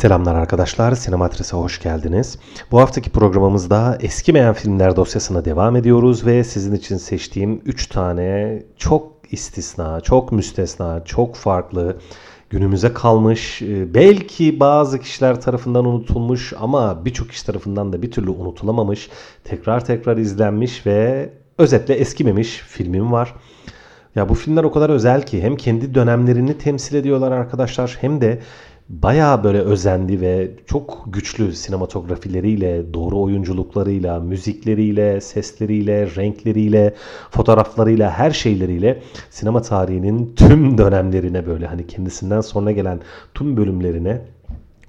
Selamlar 0.00 0.34
arkadaşlar, 0.34 0.94
Sinematris'e 0.94 1.56
hoş 1.56 1.82
geldiniz. 1.82 2.38
Bu 2.70 2.80
haftaki 2.80 3.10
programımızda 3.10 3.98
eskimeyen 4.00 4.54
filmler 4.54 4.96
dosyasına 4.96 5.44
devam 5.44 5.76
ediyoruz 5.76 6.26
ve 6.26 6.44
sizin 6.44 6.74
için 6.74 6.96
seçtiğim 6.96 7.60
3 7.64 7.86
tane 7.86 8.62
çok 8.76 9.12
istisna, 9.30 10.00
çok 10.00 10.32
müstesna, 10.32 11.04
çok 11.04 11.36
farklı, 11.36 11.96
günümüze 12.50 12.92
kalmış, 12.92 13.62
e, 13.62 13.94
belki 13.94 14.60
bazı 14.60 14.98
kişiler 14.98 15.40
tarafından 15.40 15.84
unutulmuş 15.84 16.52
ama 16.60 17.04
birçok 17.04 17.28
kişi 17.30 17.46
tarafından 17.46 17.92
da 17.92 18.02
bir 18.02 18.10
türlü 18.10 18.30
unutulamamış, 18.30 19.10
tekrar 19.44 19.84
tekrar 19.84 20.16
izlenmiş 20.16 20.86
ve 20.86 21.30
özetle 21.58 21.94
eskimemiş 21.94 22.58
filmim 22.58 23.12
var. 23.12 23.34
Ya 24.14 24.28
bu 24.28 24.34
filmler 24.34 24.64
o 24.64 24.72
kadar 24.72 24.90
özel 24.90 25.22
ki 25.22 25.42
hem 25.42 25.56
kendi 25.56 25.94
dönemlerini 25.94 26.58
temsil 26.58 26.94
ediyorlar 26.94 27.32
arkadaşlar 27.32 27.98
hem 28.00 28.20
de 28.20 28.40
bayağı 28.90 29.44
böyle 29.44 29.58
özendi 29.58 30.20
ve 30.20 30.50
çok 30.66 31.04
güçlü 31.06 31.52
sinematografileriyle, 31.52 32.94
doğru 32.94 33.20
oyunculuklarıyla, 33.20 34.20
müzikleriyle, 34.20 35.20
sesleriyle, 35.20 36.16
renkleriyle, 36.16 36.94
fotoğraflarıyla, 37.30 38.10
her 38.10 38.30
şeyleriyle 38.30 39.02
sinema 39.30 39.62
tarihinin 39.62 40.32
tüm 40.36 40.78
dönemlerine 40.78 41.46
böyle 41.46 41.66
hani 41.66 41.86
kendisinden 41.86 42.40
sonra 42.40 42.72
gelen 42.72 43.00
tüm 43.34 43.56
bölümlerine, 43.56 44.22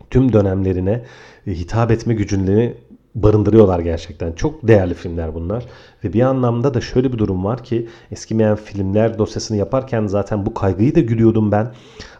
tüm 0.09 0.33
dönemlerine 0.33 1.03
hitap 1.47 1.91
etme 1.91 2.13
gücünü 2.13 2.73
barındırıyorlar 3.15 3.79
gerçekten. 3.79 4.31
Çok 4.31 4.67
değerli 4.67 4.93
filmler 4.93 5.33
bunlar. 5.33 5.65
Ve 6.03 6.13
bir 6.13 6.21
anlamda 6.21 6.73
da 6.73 6.81
şöyle 6.81 7.13
bir 7.13 7.17
durum 7.17 7.45
var 7.45 7.63
ki 7.63 7.87
eskimeyen 8.11 8.55
filmler 8.55 9.17
dosyasını 9.17 9.57
yaparken 9.57 10.07
zaten 10.07 10.45
bu 10.45 10.53
kaygıyı 10.53 10.95
da 10.95 10.99
gülüyordum 10.99 11.51
ben. 11.51 11.71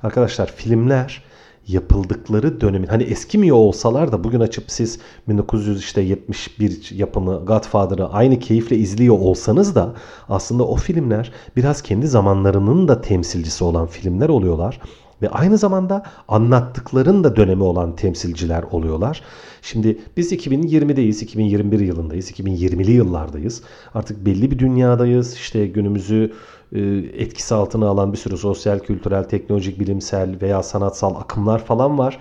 Arkadaşlar 0.03 0.51
filmler 0.55 1.30
yapıldıkları 1.71 2.61
dönemin 2.61 2.88
hani 2.88 3.03
eskimiyor 3.03 3.57
olsalar 3.57 4.12
da 4.12 4.23
bugün 4.23 4.39
açıp 4.39 4.63
siz 4.67 4.99
1971 5.27 6.91
yapımı 6.95 7.45
Godfather'ı 7.45 8.09
aynı 8.09 8.40
keyifle 8.40 8.76
izliyor 8.76 9.20
olsanız 9.20 9.76
da 9.76 9.93
aslında 10.29 10.63
o 10.63 10.76
filmler 10.76 11.32
biraz 11.55 11.82
kendi 11.82 12.07
zamanlarının 12.07 12.87
da 12.87 13.01
temsilcisi 13.01 13.63
olan 13.63 13.87
filmler 13.87 14.29
oluyorlar 14.29 14.79
ve 15.21 15.29
aynı 15.29 15.57
zamanda 15.57 16.03
anlattıkların 16.27 17.23
da 17.23 17.35
dönemi 17.35 17.63
olan 17.63 17.95
temsilciler 17.95 18.63
oluyorlar. 18.63 19.21
Şimdi 19.61 19.99
biz 20.17 20.31
2020'deyiz, 20.31 21.23
2021 21.23 21.79
yılındayız, 21.79 22.31
2020'li 22.31 22.91
yıllardayız. 22.91 23.61
Artık 23.93 24.25
belli 24.25 24.51
bir 24.51 24.59
dünyadayız. 24.59 25.33
İşte 25.33 25.67
günümüzü 25.67 26.33
e, 26.75 26.79
etkisi 27.17 27.55
altına 27.55 27.87
alan 27.87 28.13
bir 28.13 28.17
sürü 28.17 28.37
sosyal, 28.37 28.79
kültürel, 28.79 29.23
teknolojik, 29.23 29.79
bilimsel 29.79 30.41
veya 30.41 30.63
sanatsal 30.63 31.15
akımlar 31.15 31.65
falan 31.65 31.97
var. 31.97 32.19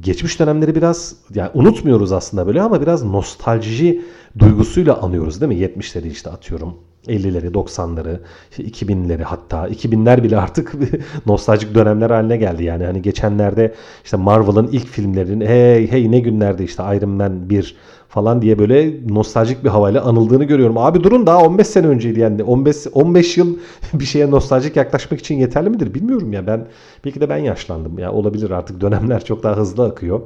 Geçmiş 0.00 0.40
dönemleri 0.40 0.74
biraz 0.74 1.16
yani 1.34 1.50
unutmuyoruz 1.54 2.12
aslında 2.12 2.46
böyle 2.46 2.62
ama 2.62 2.80
biraz 2.80 3.04
nostalji 3.04 4.02
duygusuyla 4.38 4.96
anıyoruz 5.02 5.40
değil 5.40 5.52
mi? 5.52 5.58
70'leri 5.58 6.08
işte 6.08 6.30
atıyorum 6.30 6.74
50'leri, 7.08 7.52
90'ları, 7.52 8.20
2000'leri 8.58 9.22
hatta 9.22 9.68
2000'ler 9.68 10.22
bile 10.22 10.36
artık 10.36 10.72
nostaljik 11.26 11.74
dönemler 11.74 12.10
haline 12.10 12.36
geldi. 12.36 12.64
Yani 12.64 12.84
hani 12.84 13.02
geçenlerde 13.02 13.74
işte 14.04 14.16
Marvel'ın 14.16 14.68
ilk 14.72 14.86
filmlerinin 14.86 15.46
hey 15.46 15.90
hey 15.90 16.10
ne 16.10 16.20
günlerde 16.20 16.64
işte 16.64 16.82
Iron 16.82 17.10
Man 17.10 17.50
1 17.50 17.76
falan 18.08 18.42
diye 18.42 18.58
böyle 18.58 19.08
nostaljik 19.08 19.64
bir 19.64 19.68
havayla 19.68 20.02
anıldığını 20.04 20.44
görüyorum. 20.44 20.78
Abi 20.78 21.04
durun 21.04 21.26
daha 21.26 21.42
15 21.42 21.66
sene 21.66 21.86
önceydi 21.86 22.20
yani 22.20 22.42
15 22.42 22.76
15 22.92 23.36
yıl 23.36 23.56
bir 23.94 24.04
şeye 24.04 24.30
nostaljik 24.30 24.76
yaklaşmak 24.76 25.20
için 25.20 25.34
yeterli 25.34 25.70
midir 25.70 25.94
bilmiyorum 25.94 26.32
ya. 26.32 26.46
Ben 26.46 26.66
belki 27.04 27.20
de 27.20 27.28
ben 27.28 27.36
yaşlandım 27.36 27.98
ya 27.98 28.12
olabilir 28.12 28.50
artık 28.50 28.80
dönemler 28.80 29.24
çok 29.24 29.42
daha 29.42 29.56
hızlı 29.56 29.84
akıyor 29.84 30.20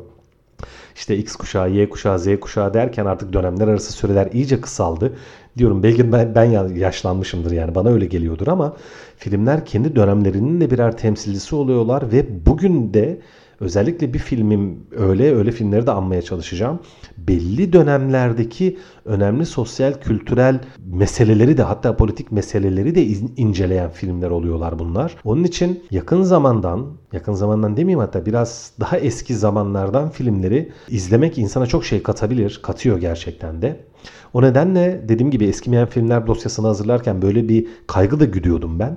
işte 1.01 1.17
X 1.17 1.37
kuşağı, 1.37 1.70
Y 1.70 1.89
kuşağı, 1.89 2.19
Z 2.19 2.41
kuşağı 2.41 2.75
derken 2.75 3.06
artık 3.06 3.33
dönemler 3.33 3.69
arası 3.69 3.93
süreler 3.93 4.29
iyice 4.33 4.61
kısaldı. 4.61 5.12
Diyorum 5.59 5.83
belki 5.83 6.12
ben, 6.12 6.34
ben 6.34 6.45
yaşlanmışımdır 6.77 7.50
yani 7.50 7.75
bana 7.75 7.88
öyle 7.88 8.06
geliyordur 8.06 8.47
ama 8.47 8.77
filmler 9.16 9.66
kendi 9.66 9.97
dönemlerinin 9.97 10.61
de 10.61 10.71
birer 10.71 10.97
temsilcisi 10.97 11.55
oluyorlar 11.55 12.12
ve 12.12 12.47
bugün 12.47 12.94
de 12.94 13.21
Özellikle 13.60 14.15
bir 14.15 14.19
filmim 14.19 14.87
öyle 14.91 15.34
öyle 15.34 15.53
filmleri 15.53 15.87
de 15.87 15.91
anmaya 15.91 16.22
çalışacağım. 16.22 16.78
Belli 17.19 17.72
dönemlerdeki 17.72 18.78
önemli 19.04 19.47
sosyal 19.47 19.93
kültürel 19.93 20.60
meseleleri 20.87 21.56
de 21.56 21.62
hatta 21.62 21.97
politik 21.97 22.32
meseleleri 22.32 22.94
de 22.94 23.06
inceleyen 23.37 23.91
filmler 23.91 24.31
oluyorlar 24.31 24.78
bunlar. 24.78 25.16
Onun 25.25 25.44
için 25.44 25.82
yakın 25.91 26.22
zamandan, 26.22 26.87
yakın 27.12 27.32
zamandan 27.32 27.76
demeyeyim 27.76 27.99
hatta 27.99 28.26
biraz 28.26 28.72
daha 28.81 28.99
eski 28.99 29.37
zamanlardan 29.37 30.10
filmleri 30.10 30.72
izlemek 30.88 31.38
insana 31.38 31.66
çok 31.66 31.84
şey 31.84 32.03
katabilir, 32.03 32.60
katıyor 32.62 32.99
gerçekten 32.99 33.62
de. 33.62 33.81
O 34.34 34.43
nedenle 34.43 35.04
dediğim 35.09 35.31
gibi 35.31 35.44
eskimeyen 35.44 35.87
filmler 35.87 36.26
dosyasını 36.26 36.66
hazırlarken 36.66 37.22
böyle 37.22 37.49
bir 37.49 37.66
kaygı 37.87 38.20
da 38.20 38.25
güdüyordum 38.25 38.78
ben. 38.78 38.97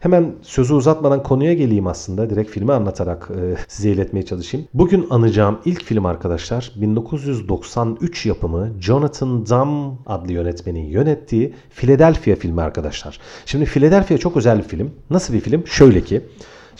Hemen 0.00 0.34
sözü 0.42 0.74
uzatmadan 0.74 1.22
konuya 1.22 1.54
geleyim 1.54 1.86
aslında. 1.86 2.30
Direkt 2.30 2.50
filmi 2.50 2.72
anlatarak 2.72 3.30
e, 3.30 3.56
size 3.68 3.90
iletmeye 3.90 4.24
çalışayım. 4.24 4.68
Bugün 4.74 5.06
anacağım 5.10 5.58
ilk 5.64 5.84
film 5.84 6.06
arkadaşlar 6.06 6.72
1993 6.76 8.26
yapımı 8.26 8.72
Jonathan 8.80 9.46
Demme 9.46 9.90
adlı 10.06 10.32
yönetmenin 10.32 10.84
yönettiği 10.84 11.54
Philadelphia 11.70 12.34
filmi 12.34 12.62
arkadaşlar. 12.62 13.20
Şimdi 13.46 13.64
Philadelphia 13.64 14.18
çok 14.18 14.36
özel 14.36 14.58
bir 14.58 14.64
film. 14.64 14.90
Nasıl 15.10 15.34
bir 15.34 15.40
film? 15.40 15.66
Şöyle 15.66 16.00
ki 16.00 16.22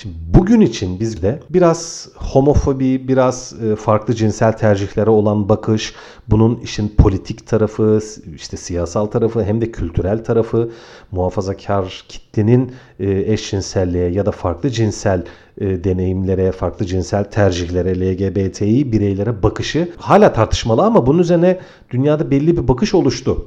Şimdi 0.03 0.15
bugün 0.35 0.61
için 0.61 1.01
bizde 1.01 1.41
biraz 1.51 2.09
homofobi, 2.15 3.09
biraz 3.09 3.55
e, 3.65 3.77
farklı 3.77 4.15
cinsel 4.15 4.53
tercihlere 4.53 5.11
olan 5.11 5.49
bakış, 5.49 5.95
bunun 6.29 6.57
işin 6.57 6.89
politik 6.89 7.47
tarafı, 7.47 8.01
işte 8.35 8.57
siyasal 8.57 9.07
tarafı 9.07 9.45
hem 9.45 9.61
de 9.61 9.73
kültürel 9.73 10.25
tarafı, 10.25 10.71
muhafazakar 11.13 12.05
kitlenin 12.09 12.73
e, 13.01 13.33
eşcinselliğe 13.33 14.11
ya 14.11 14.27
da 14.27 14.31
farklı 14.31 14.71
cinsel 14.71 15.25
e, 15.61 15.85
deneyimlere, 15.85 16.53
farklı 16.53 16.87
cinsel 16.87 17.25
tercihlere, 17.25 18.01
LGBTİ 18.01 18.93
bireylere 18.93 19.43
bakışı 19.43 19.93
hala 19.97 20.33
tartışmalı 20.33 20.83
ama 20.83 21.07
bunun 21.07 21.19
üzerine 21.19 21.59
dünyada 21.91 22.31
belli 22.31 22.57
bir 22.57 22.69
bakış 22.69 22.95
oluştu. 22.95 23.47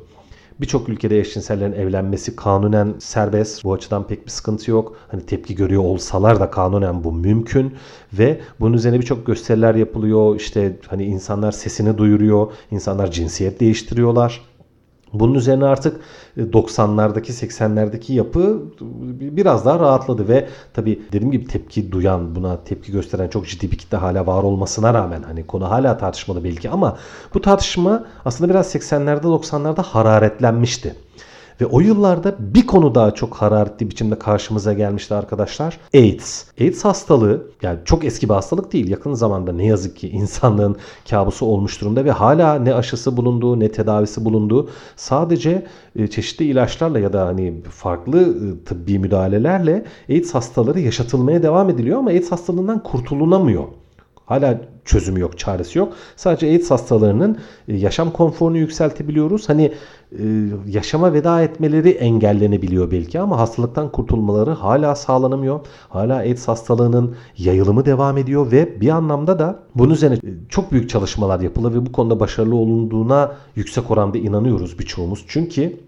Birçok 0.60 0.90
ülkede 0.90 1.20
eşcinsellerin 1.20 1.74
evlenmesi 1.74 2.36
kanunen 2.36 2.94
serbest. 3.00 3.64
Bu 3.64 3.74
açıdan 3.74 4.08
pek 4.08 4.26
bir 4.26 4.32
sıkıntı 4.32 4.72
yok. 4.72 4.98
Hani 5.08 5.26
tepki 5.26 5.56
görüyor 5.56 5.84
olsalar 5.84 6.40
da 6.40 6.50
kanunen 6.50 7.04
bu 7.04 7.12
mümkün 7.12 7.76
ve 8.14 8.40
bunun 8.60 8.74
üzerine 8.74 9.00
birçok 9.00 9.26
gösteriler 9.26 9.76
yapılıyor. 9.76 10.36
İşte 10.36 10.78
hani 10.88 11.06
insanlar 11.06 11.52
sesini 11.52 11.98
duyuruyor. 11.98 12.52
insanlar 12.72 13.12
cinsiyet 13.12 13.60
değiştiriyorlar. 13.60 14.51
Bunun 15.14 15.34
üzerine 15.34 15.66
artık 15.66 16.02
90'lardaki 16.38 17.32
e, 17.32 17.48
80'lerdeki 17.48 18.14
yapı 18.14 18.64
biraz 19.12 19.66
daha 19.66 19.80
rahatladı 19.80 20.28
ve 20.28 20.48
tabi 20.74 21.02
dediğim 21.12 21.32
gibi 21.32 21.48
tepki 21.48 21.92
duyan 21.92 22.36
buna 22.36 22.64
tepki 22.64 22.92
gösteren 22.92 23.28
çok 23.28 23.48
ciddi 23.48 23.72
bir 23.72 23.78
kitle 23.78 23.98
hala 23.98 24.28
var 24.28 24.44
olmasına 24.44 24.94
rağmen 24.94 25.24
hani 25.24 25.48
konu 25.48 25.70
hala 25.72 25.98
tartışmalı 25.98 26.44
belki 26.44 26.70
ama 26.70 26.98
bu 27.34 27.42
tartışma 27.42 28.06
aslında 28.26 28.50
biraz 28.50 28.76
80'lerde 28.76 29.24
90'larda 29.24 29.84
hararetlenmişti. 29.84 30.96
Ve 31.62 31.66
o 31.66 31.80
yıllarda 31.80 32.36
bir 32.40 32.68
konu 32.68 32.96
daha 32.96 33.12
çok 33.12 33.36
hararetli 33.36 33.90
biçimde 33.90 34.20
karşımıza 34.20 34.74
gelmişti 34.74 35.14
arkadaşlar. 35.14 35.80
AIDS. 35.94 36.46
AIDS 36.60 36.86
hastalığı 36.86 37.48
yani 37.62 37.80
çok 37.86 38.06
eski 38.06 38.30
bir 38.30 38.34
hastalık 38.34 38.74
değil. 38.74 38.90
Yakın 38.90 39.14
zamanda 39.14 39.54
ne 39.54 39.66
yazık 39.66 39.98
ki 39.98 40.10
insanlığın 40.10 40.76
kabusu 41.10 41.46
olmuş 41.46 41.82
durumda 41.82 42.06
ve 42.06 42.12
hala 42.12 42.56
ne 42.56 42.74
aşısı 42.74 43.18
bulunduğu 43.18 43.60
ne 43.60 43.72
tedavisi 43.72 44.26
bulunduğu 44.26 44.70
sadece 44.96 45.68
e, 45.96 46.08
çeşitli 46.08 46.46
ilaçlarla 46.46 47.00
ya 47.00 47.14
da 47.14 47.26
hani 47.26 47.62
farklı 47.70 48.20
e, 48.22 48.64
tıbbi 48.66 49.00
müdahalelerle 49.00 49.86
AIDS 50.10 50.34
hastaları 50.34 50.80
yaşatılmaya 50.80 51.44
devam 51.44 51.70
ediliyor 51.70 52.00
ama 52.00 52.10
AIDS 52.10 52.32
hastalığından 52.32 52.84
kurtulunamıyor. 52.84 53.64
Hala 54.32 54.62
çözümü 54.86 55.20
yok, 55.20 55.40
çaresi 55.40 55.80
yok. 55.80 55.94
Sadece 56.16 56.48
AIDS 56.48 56.72
hastalarının 56.72 57.38
e, 57.68 57.78
yaşam 57.78 58.12
konforunu 58.12 58.58
yükseltebiliyoruz. 58.58 59.50
Hani 59.50 59.72
e, 60.12 60.24
yaşama 60.68 61.14
veda 61.14 61.42
etmeleri 61.42 61.90
engellenebiliyor 61.90 62.92
belki 62.92 63.20
ama 63.20 63.40
hastalıktan 63.40 63.92
kurtulmaları 63.92 64.52
hala 64.52 64.96
sağlanamıyor. 64.96 65.60
Hala 65.90 66.16
AIDS 66.16 66.48
hastalığının 66.48 67.16
yayılımı 67.38 67.86
devam 67.86 68.18
ediyor 68.18 68.52
ve 68.52 68.82
bir 68.82 68.90
anlamda 68.90 69.40
da 69.40 69.60
bunun 69.76 69.94
üzerine 69.94 70.16
e, 70.16 70.32
çok 70.50 70.72
büyük 70.72 70.90
çalışmalar 70.90 71.40
yapılıyor 71.40 71.74
ve 71.74 71.86
bu 71.86 71.92
konuda 71.92 72.20
başarılı 72.20 72.56
olunduğuna 72.56 73.36
yüksek 73.56 73.92
oranda 73.92 74.18
inanıyoruz 74.18 74.80
birçoğumuz. 74.80 75.26
Çünkü 75.28 75.80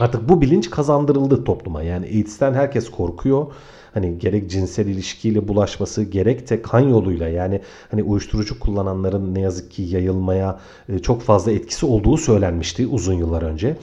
artık 0.00 0.28
bu 0.28 0.40
bilinç 0.40 0.70
kazandırıldı 0.70 1.44
topluma. 1.44 1.82
Yani 1.82 2.06
AIDS'ten 2.06 2.54
herkes 2.54 2.90
korkuyor 2.90 3.46
hani 3.94 4.18
gerek 4.18 4.50
cinsel 4.50 4.86
ilişkiyle 4.86 5.48
bulaşması 5.48 6.02
gerek 6.02 6.50
de 6.50 6.62
kan 6.62 6.80
yoluyla 6.80 7.28
yani 7.28 7.60
hani 7.90 8.02
uyuşturucu 8.02 8.58
kullananların 8.60 9.34
ne 9.34 9.40
yazık 9.40 9.70
ki 9.70 9.82
yayılmaya 9.82 10.60
e, 10.88 10.98
çok 10.98 11.22
fazla 11.22 11.52
etkisi 11.52 11.86
olduğu 11.86 12.16
söylenmişti 12.16 12.86
uzun 12.86 13.14
yıllar 13.14 13.42
önce. 13.42 13.76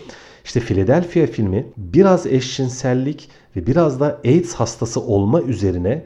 İşte 0.46 0.60
Philadelphia 0.60 1.26
filmi 1.26 1.66
biraz 1.78 2.26
eşcinsellik 2.26 3.30
ve 3.56 3.68
biraz 3.68 4.00
da 4.00 4.22
AIDS 4.26 4.54
hastası 4.54 5.02
olma 5.02 5.42
üzerine 5.42 6.04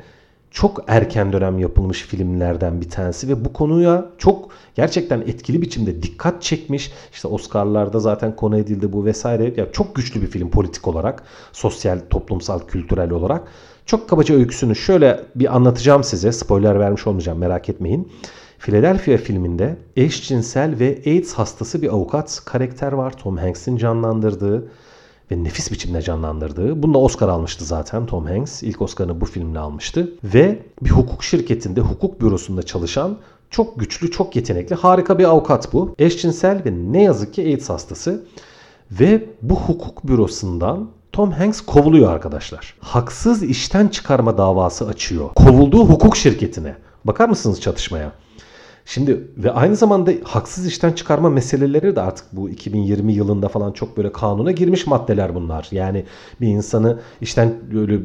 çok 0.52 0.84
erken 0.88 1.34
dönem 1.34 1.60
yapılmış 1.60 2.02
filmlerden 2.02 2.82
bir 2.82 2.90
tanesi 2.90 3.28
ve 3.28 3.46
bu 3.46 3.54
konuya 3.54 4.06
çok 4.18 4.50
gerçekten 4.76 5.22
etkili 5.22 5.62
biçimde 5.62 6.04
dikkat 6.04 6.42
çekmiş. 6.42 6.92
İşte 7.14 7.28
Oscar'larda 7.28 8.00
zaten 8.00 8.36
konu 8.36 8.58
edildi 8.58 8.94
bu 8.94 9.06
vesaire. 9.06 9.54
Ya 9.58 9.72
çok 9.72 9.96
güçlü 9.96 10.22
bir 10.22 10.28
film 10.28 10.50
politik 10.50 10.88
olarak, 10.88 11.24
sosyal, 11.52 12.00
toplumsal, 12.10 12.60
kültürel 12.60 13.12
olarak. 13.12 13.48
Çok 13.86 14.10
kabaca 14.10 14.36
öyküsünü 14.36 14.76
şöyle 14.76 15.20
bir 15.36 15.56
anlatacağım 15.56 16.04
size. 16.04 16.32
Spoiler 16.32 16.80
vermiş 16.80 17.08
olmayacağım 17.08 17.38
merak 17.38 17.70
etmeyin. 17.70 18.12
Philadelphia 18.60 19.18
filminde 19.18 19.78
eşcinsel 19.96 20.80
ve 20.80 21.02
AIDS 21.06 21.34
hastası 21.34 21.82
bir 21.82 21.88
avukat 21.88 22.42
karakter 22.46 22.92
var. 22.92 23.18
Tom 23.18 23.38
Hanks'in 23.38 23.78
canlandırdığı 23.78 24.68
ve 25.32 25.44
nefis 25.44 25.72
biçimde 25.72 26.02
canlandırdığı. 26.02 26.84
Bunda 26.84 26.98
Oscar 26.98 27.30
almıştı 27.30 27.66
zaten 27.66 28.06
Tom 28.06 28.26
Hanks. 28.26 28.64
İlk 28.64 28.82
Oscar'ını 28.82 29.22
bu 29.22 29.26
filmle 29.26 29.60
almıştı. 29.60 30.14
Ve 30.24 30.60
bir 30.82 30.90
hukuk 30.90 31.24
şirketinde, 31.24 31.82
hukuk 31.82 32.22
bürosunda 32.22 32.64
çalışan 32.64 33.18
çok 33.50 33.80
güçlü, 33.80 34.12
çok 34.12 34.36
yetenekli, 34.36 34.76
harika 34.76 35.20
bir 35.20 35.24
avukat 35.24 35.74
bu. 35.74 35.96
Eşcinsel 36.00 36.66
ve 36.66 36.72
ne 36.72 37.04
yazık 37.04 37.34
ki 37.34 37.42
AIDS 37.42 37.70
hastası. 37.70 38.26
Ve 38.92 39.26
bu 39.42 39.56
hukuk 39.56 40.08
bürosundan 40.08 40.90
Tom 41.14 41.32
Hanks 41.32 41.62
kovuluyor 41.62 42.14
arkadaşlar. 42.14 42.74
Haksız 42.80 43.44
işten 43.44 43.88
çıkarma 43.88 44.38
davası 44.38 44.88
açıyor. 44.88 45.30
Kovulduğu 45.36 45.86
hukuk 45.86 46.18
şirketine. 46.18 46.76
Bakar 47.06 47.30
mısınız 47.30 47.62
çatışmaya? 47.62 48.12
Şimdi 48.86 49.28
ve 49.38 49.52
aynı 49.52 49.76
zamanda 49.76 50.12
haksız 50.24 50.66
işten 50.66 50.92
çıkarma 50.92 51.30
meseleleri 51.30 51.96
de 51.96 52.02
artık 52.02 52.26
bu 52.32 52.50
2020 52.50 53.14
yılında 53.14 53.48
falan 53.48 53.72
çok 53.72 53.98
böyle 53.98 54.12
kanuna 54.12 54.52
girmiş 54.52 54.88
maddeler 54.88 55.36
bunlar. 55.36 55.68
Yani 55.72 56.06
bir 56.42 56.48
insanı 56.48 57.00
işten 57.22 57.54
böyle 57.74 58.00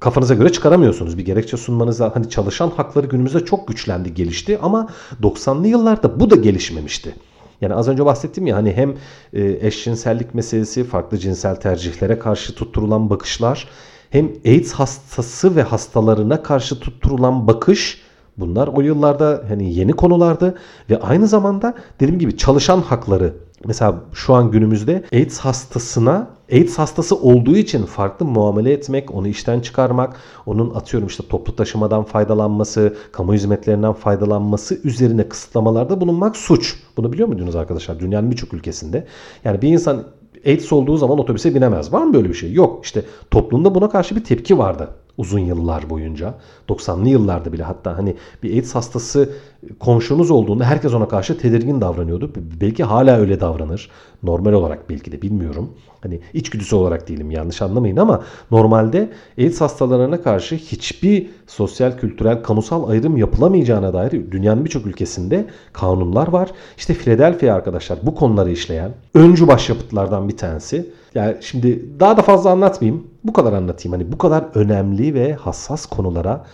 kafanıza 0.00 0.34
göre 0.34 0.52
çıkaramıyorsunuz. 0.52 1.18
Bir 1.18 1.24
gerekçe 1.24 1.56
sunmanız 1.56 2.00
hani 2.00 2.30
çalışan 2.30 2.70
hakları 2.76 3.06
günümüzde 3.06 3.44
çok 3.44 3.68
güçlendi, 3.68 4.14
gelişti 4.14 4.58
ama 4.62 4.88
90'lı 5.22 5.68
yıllarda 5.68 6.20
bu 6.20 6.30
da 6.30 6.36
gelişmemişti. 6.36 7.14
Yani 7.60 7.74
az 7.74 7.88
önce 7.88 8.04
bahsettim 8.04 8.46
ya 8.46 8.56
hani 8.56 8.72
hem 8.72 8.94
e, 9.32 9.66
eşcinsellik 9.66 10.34
meselesi, 10.34 10.84
farklı 10.84 11.18
cinsel 11.18 11.56
tercihlere 11.56 12.18
karşı 12.18 12.54
tutturulan 12.54 13.10
bakışlar, 13.10 13.68
hem 14.10 14.30
AIDS 14.46 14.72
hastası 14.72 15.56
ve 15.56 15.62
hastalarına 15.62 16.42
karşı 16.42 16.80
tutturulan 16.80 17.46
bakış 17.46 18.07
Bunlar 18.38 18.68
o 18.68 18.80
yıllarda 18.80 19.44
hani 19.48 19.74
yeni 19.74 19.92
konulardı 19.92 20.54
ve 20.90 21.00
aynı 21.00 21.26
zamanda 21.26 21.74
dediğim 22.00 22.18
gibi 22.18 22.36
çalışan 22.36 22.80
hakları 22.80 23.32
Mesela 23.66 23.94
şu 24.12 24.34
an 24.34 24.50
günümüzde 24.50 25.04
AIDS 25.12 25.38
hastasına 25.38 26.30
AIDS 26.52 26.78
hastası 26.78 27.16
olduğu 27.16 27.56
için 27.56 27.82
farklı 27.82 28.26
muamele 28.26 28.72
etmek, 28.72 29.14
onu 29.14 29.28
işten 29.28 29.60
çıkarmak, 29.60 30.16
onun 30.46 30.74
atıyorum 30.74 31.08
işte 31.08 31.28
toplu 31.28 31.56
taşımadan 31.56 32.04
faydalanması, 32.04 32.96
kamu 33.12 33.34
hizmetlerinden 33.34 33.92
faydalanması 33.92 34.80
üzerine 34.84 35.28
kısıtlamalarda 35.28 36.00
bulunmak 36.00 36.36
suç. 36.36 36.76
Bunu 36.96 37.12
biliyor 37.12 37.28
muydunuz 37.28 37.56
arkadaşlar? 37.56 38.00
Dünyanın 38.00 38.30
birçok 38.30 38.54
ülkesinde. 38.54 39.06
Yani 39.44 39.62
bir 39.62 39.68
insan 39.68 40.04
AIDS 40.46 40.72
olduğu 40.72 40.96
zaman 40.96 41.18
otobüse 41.18 41.54
binemez. 41.54 41.92
Var 41.92 42.02
mı 42.02 42.14
böyle 42.14 42.28
bir 42.28 42.34
şey? 42.34 42.52
Yok. 42.52 42.84
İşte 42.84 43.04
toplumda 43.30 43.74
buna 43.74 43.88
karşı 43.88 44.16
bir 44.16 44.24
tepki 44.24 44.58
vardı 44.58 44.88
uzun 45.18 45.38
yıllar 45.38 45.90
boyunca. 45.90 46.34
90'lı 46.68 47.08
yıllarda 47.08 47.52
bile 47.52 47.62
hatta 47.62 47.98
hani 47.98 48.16
bir 48.42 48.54
AIDS 48.54 48.74
hastası 48.74 49.30
komşunuz 49.78 50.30
olduğunda 50.30 50.64
herkes 50.64 50.94
ona 50.94 51.08
karşı 51.08 51.38
tedirgin 51.38 51.80
davranıyordu. 51.80 52.32
Belki 52.60 52.84
hala 52.84 53.16
öyle 53.16 53.40
davranır. 53.40 53.90
Normal 54.22 54.52
olarak 54.52 54.90
belki 54.90 55.12
de 55.12 55.22
bilmiyorum. 55.22 55.70
Hani 56.00 56.20
içgüdüsü 56.34 56.76
olarak 56.76 57.08
değilim 57.08 57.30
yanlış 57.30 57.62
anlamayın 57.62 57.96
ama 57.96 58.22
normalde 58.50 59.10
AIDS 59.38 59.60
hastalarına 59.60 60.22
karşı 60.22 60.54
hiçbir 60.54 61.26
sosyal, 61.46 61.98
kültürel, 61.98 62.42
kamusal 62.42 62.88
ayrım 62.88 63.16
yapılamayacağına 63.16 63.92
dair 63.92 64.30
dünyanın 64.30 64.64
birçok 64.64 64.86
ülkesinde 64.86 65.46
kanunlar 65.72 66.28
var. 66.28 66.50
İşte 66.76 66.94
Philadelphia 66.94 67.54
arkadaşlar 67.54 67.98
bu 68.02 68.14
konuları 68.14 68.50
işleyen 68.50 68.90
öncü 69.14 69.46
başyapıtlardan 69.46 70.28
bir 70.28 70.36
tanesi. 70.36 70.90
Yani 71.14 71.36
şimdi 71.40 72.00
daha 72.00 72.16
da 72.16 72.22
fazla 72.22 72.50
anlatmayayım. 72.50 73.06
Bu 73.28 73.32
kadar 73.32 73.52
anlatayım. 73.52 73.92
Hani 73.92 74.12
bu 74.12 74.18
kadar 74.18 74.44
önemli 74.54 75.14
ve 75.14 75.34
hassas 75.34 75.86
konulara 75.86 76.46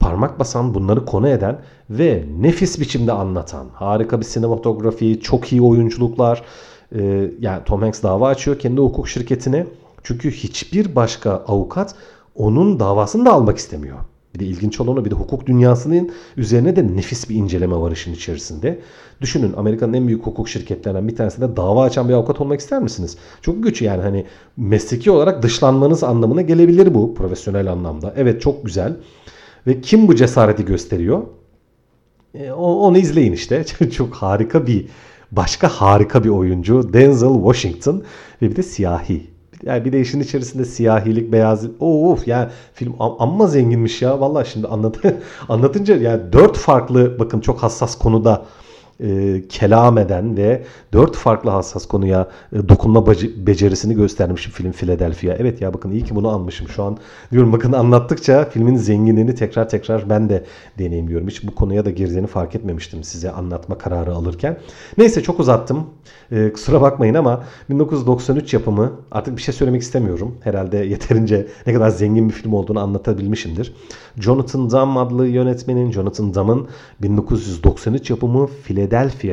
parmak 0.00 0.38
basan, 0.38 0.74
bunları 0.74 1.04
konu 1.04 1.28
eden 1.28 1.58
ve 1.90 2.24
nefis 2.40 2.80
biçimde 2.80 3.12
anlatan, 3.12 3.66
harika 3.74 4.20
bir 4.20 4.24
sinematografi, 4.24 5.20
çok 5.20 5.52
iyi 5.52 5.62
oyunculuklar. 5.62 6.42
Ee, 6.94 7.30
yani 7.40 7.64
Tom 7.64 7.82
Hanks 7.82 8.02
dava 8.02 8.28
açıyor 8.28 8.58
kendi 8.58 8.80
hukuk 8.80 9.08
şirketine. 9.08 9.66
Çünkü 10.02 10.30
hiçbir 10.30 10.96
başka 10.96 11.30
avukat 11.30 11.94
onun 12.34 12.80
davasını 12.80 13.26
da 13.26 13.32
almak 13.32 13.58
istemiyor. 13.58 13.98
Bir 14.34 14.40
de 14.40 14.44
ilginç 14.44 14.80
olanı 14.80 15.04
bir 15.04 15.10
de 15.10 15.14
hukuk 15.14 15.46
dünyasının 15.46 16.10
üzerine 16.36 16.76
de 16.76 16.96
nefis 16.96 17.30
bir 17.30 17.34
inceleme 17.34 17.76
var 17.76 17.92
işin 17.92 18.14
içerisinde. 18.14 18.80
Düşünün 19.20 19.52
Amerika'nın 19.56 19.92
en 19.92 20.06
büyük 20.06 20.26
hukuk 20.26 20.48
şirketlerinden 20.48 21.08
bir 21.08 21.16
tanesinde 21.16 21.56
dava 21.56 21.82
açan 21.82 22.08
bir 22.08 22.14
avukat 22.14 22.40
olmak 22.40 22.60
ister 22.60 22.82
misiniz? 22.82 23.16
Çok 23.42 23.62
güç 23.62 23.82
yani 23.82 24.02
hani 24.02 24.24
mesleki 24.56 25.10
olarak 25.10 25.42
dışlanmanız 25.42 26.04
anlamına 26.04 26.42
gelebilir 26.42 26.94
bu 26.94 27.14
profesyonel 27.14 27.72
anlamda. 27.72 28.14
Evet 28.16 28.42
çok 28.42 28.64
güzel. 28.64 28.96
Ve 29.66 29.80
kim 29.80 30.08
bu 30.08 30.14
cesareti 30.14 30.64
gösteriyor? 30.64 31.22
E, 32.34 32.52
onu 32.52 32.98
izleyin 32.98 33.32
işte. 33.32 33.64
çok 33.90 34.14
harika 34.14 34.66
bir 34.66 34.86
başka 35.32 35.68
harika 35.68 36.24
bir 36.24 36.28
oyuncu 36.28 36.92
Denzel 36.92 37.34
Washington 37.34 38.02
ve 38.42 38.50
bir 38.50 38.56
de 38.56 38.62
siyahi 38.62 39.33
yani 39.66 39.84
bir 39.84 39.92
de 39.92 40.00
işin 40.00 40.20
içerisinde 40.20 40.64
siyahilik, 40.64 41.32
beyaz, 41.32 41.66
of 41.80 42.28
yani 42.28 42.48
film 42.74 42.94
amma 42.98 43.46
zenginmiş 43.46 44.02
ya. 44.02 44.20
Vallahi 44.20 44.50
şimdi 44.50 44.66
anlat 44.66 44.96
anlatınca 45.48 45.96
yani 45.96 46.32
dört 46.32 46.56
farklı 46.56 47.18
bakın 47.18 47.40
çok 47.40 47.62
hassas 47.62 47.98
konuda 47.98 48.44
e, 49.00 49.42
kelam 49.48 49.98
eden 49.98 50.36
ve 50.36 50.62
dört 50.92 51.16
farklı 51.16 51.50
hassas 51.50 51.86
konuya 51.86 52.28
e, 52.52 52.68
dokunma 52.68 53.06
becerisini 53.36 53.94
göstermiş 53.94 54.46
film 54.46 54.72
Philadelphia. 54.72 55.34
Evet 55.38 55.60
ya 55.60 55.74
bakın 55.74 55.90
iyi 55.90 56.04
ki 56.04 56.14
bunu 56.14 56.28
almışım 56.28 56.68
şu 56.68 56.82
an. 56.82 56.98
Diyorum 57.32 57.52
bakın 57.52 57.72
anlattıkça 57.72 58.44
filmin 58.44 58.76
zenginliğini 58.76 59.34
tekrar 59.34 59.68
tekrar 59.68 60.10
ben 60.10 60.28
de 60.28 60.44
deneyimliyorum. 60.78 61.28
Hiç 61.28 61.46
bu 61.46 61.54
konuya 61.54 61.84
da 61.84 61.90
girdiğini 61.90 62.26
fark 62.26 62.54
etmemiştim 62.54 63.04
size 63.04 63.30
anlatma 63.30 63.78
kararı 63.78 64.14
alırken. 64.14 64.58
Neyse 64.98 65.22
çok 65.22 65.40
uzattım. 65.40 65.86
E, 66.32 66.52
kusura 66.52 66.80
bakmayın 66.80 67.14
ama 67.14 67.44
1993 67.70 68.54
yapımı 68.54 68.92
artık 69.10 69.36
bir 69.36 69.42
şey 69.42 69.54
söylemek 69.54 69.82
istemiyorum. 69.82 70.34
Herhalde 70.40 70.76
yeterince 70.76 71.46
ne 71.66 71.74
kadar 71.74 71.88
zengin 71.88 72.28
bir 72.28 72.34
film 72.34 72.52
olduğunu 72.52 72.80
anlatabilmişimdir. 72.80 73.74
Jonathan 74.20 74.70
Demme 74.70 75.00
adlı 75.00 75.26
yönetmenin 75.26 75.92
Jonathan 75.92 76.34
Damme'ın 76.34 76.68
1993 77.02 78.10
yapımı 78.10 78.46
Philadelphia 78.46 78.83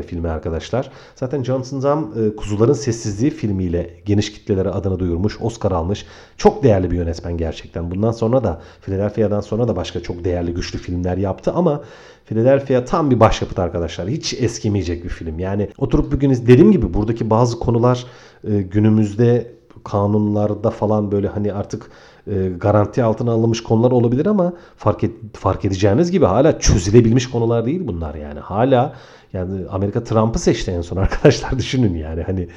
filmi 0.07 0.29
arkadaşlar. 0.29 0.91
Zaten 1.15 1.43
Jonathan 1.43 1.81
Demme 1.81 2.27
e, 2.27 2.35
Kuzuların 2.35 2.73
Sessizliği 2.73 3.31
filmiyle 3.31 3.89
geniş 4.05 4.31
kitlelere 4.31 4.69
adını 4.69 4.99
duyurmuş, 4.99 5.41
Oscar 5.41 5.71
almış. 5.71 6.05
Çok 6.37 6.63
değerli 6.63 6.91
bir 6.91 6.95
yönetmen 6.97 7.37
gerçekten. 7.37 7.91
Bundan 7.91 8.11
sonra 8.11 8.43
da 8.43 8.61
Philadelphia'dan 8.81 9.41
sonra 9.41 9.67
da 9.67 9.75
başka 9.75 9.99
çok 10.03 10.23
değerli 10.23 10.53
güçlü 10.53 10.79
filmler 10.79 11.17
yaptı 11.17 11.51
ama 11.51 11.81
Philadelphia 12.25 12.85
tam 12.85 13.11
bir 13.11 13.19
başyapıt 13.19 13.59
arkadaşlar. 13.59 14.07
Hiç 14.07 14.33
eskimeyecek 14.33 15.03
bir 15.03 15.09
film. 15.09 15.39
Yani 15.39 15.69
oturup 15.77 16.11
bugün 16.11 16.31
dediğim 16.31 16.71
gibi 16.71 16.93
buradaki 16.93 17.29
bazı 17.29 17.59
konular 17.59 18.05
e, 18.43 18.61
günümüzde 18.61 19.51
kanunlarda 19.83 20.69
falan 20.69 21.11
böyle 21.11 21.27
hani 21.27 21.53
artık 21.53 21.91
e, 22.27 22.49
garanti 22.57 23.03
altına 23.03 23.31
alınmış 23.31 23.63
konular 23.63 23.91
olabilir 23.91 24.25
ama 24.25 24.53
fark, 24.77 25.03
et, 25.03 25.11
fark 25.33 25.65
edeceğiniz 25.65 26.11
gibi 26.11 26.25
hala 26.25 26.59
çözülebilmiş 26.59 27.29
konular 27.29 27.65
değil 27.65 27.87
bunlar 27.87 28.15
yani. 28.15 28.39
Hala 28.39 28.93
yani 29.33 29.67
Amerika 29.69 30.03
Trump'ı 30.03 30.39
seçti 30.39 30.71
en 30.71 30.81
son 30.81 30.97
arkadaşlar 31.03 31.59
düşünün 31.59 31.95
yani 31.95 32.23
hani 32.23 32.47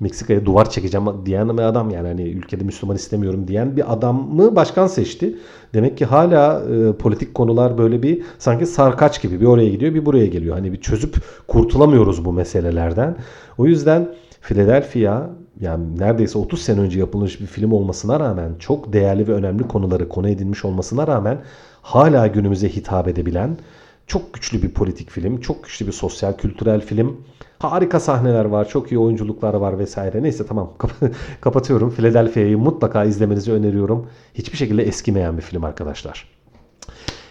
Meksika'ya 0.00 0.46
duvar 0.46 0.70
çekeceğim 0.70 1.06
diyen 1.26 1.58
bir 1.58 1.62
adam 1.62 1.90
yani 1.90 2.08
hani 2.08 2.22
ülkede 2.22 2.64
Müslüman 2.64 2.96
istemiyorum 2.96 3.48
diyen 3.48 3.76
bir 3.76 3.92
adamı 3.92 4.56
başkan 4.56 4.86
seçti. 4.86 5.36
Demek 5.74 5.98
ki 5.98 6.04
hala 6.04 6.62
e, 6.62 6.92
politik 6.92 7.34
konular 7.34 7.78
böyle 7.78 8.02
bir 8.02 8.22
sanki 8.38 8.66
sarkaç 8.66 9.22
gibi 9.22 9.40
bir 9.40 9.46
oraya 9.46 9.68
gidiyor 9.68 9.94
bir 9.94 10.06
buraya 10.06 10.26
geliyor. 10.26 10.54
Hani 10.54 10.72
bir 10.72 10.80
çözüp 10.80 11.16
kurtulamıyoruz 11.48 12.24
bu 12.24 12.32
meselelerden. 12.32 13.16
O 13.58 13.66
yüzden 13.66 14.08
Philadelphia 14.40 15.30
yani 15.60 15.98
neredeyse 15.98 16.38
30 16.38 16.62
sene 16.62 16.80
önce 16.80 16.98
yapılmış 16.98 17.40
bir 17.40 17.46
film 17.46 17.72
olmasına 17.72 18.20
rağmen 18.20 18.52
çok 18.58 18.92
değerli 18.92 19.28
ve 19.28 19.32
önemli 19.32 19.68
konuları 19.68 20.08
konu 20.08 20.28
edilmiş 20.28 20.64
olmasına 20.64 21.06
rağmen 21.06 21.38
hala 21.82 22.26
günümüze 22.26 22.68
hitap 22.68 23.08
edebilen 23.08 23.56
çok 24.06 24.34
güçlü 24.34 24.62
bir 24.62 24.70
politik 24.70 25.10
film, 25.10 25.40
çok 25.40 25.64
güçlü 25.64 25.86
bir 25.86 25.92
sosyal 25.92 26.36
kültürel 26.36 26.80
film. 26.80 27.20
Harika 27.58 28.00
sahneler 28.00 28.44
var, 28.44 28.68
çok 28.68 28.92
iyi 28.92 28.98
oyunculuklar 28.98 29.54
var 29.54 29.78
vesaire. 29.78 30.22
Neyse 30.22 30.46
tamam 30.46 30.72
kapatıyorum. 31.40 31.90
Philadelphia'yı 31.90 32.58
mutlaka 32.58 33.04
izlemenizi 33.04 33.52
öneriyorum. 33.52 34.06
Hiçbir 34.34 34.58
şekilde 34.58 34.82
eskimeyen 34.82 35.36
bir 35.36 35.42
film 35.42 35.64
arkadaşlar. 35.64 36.28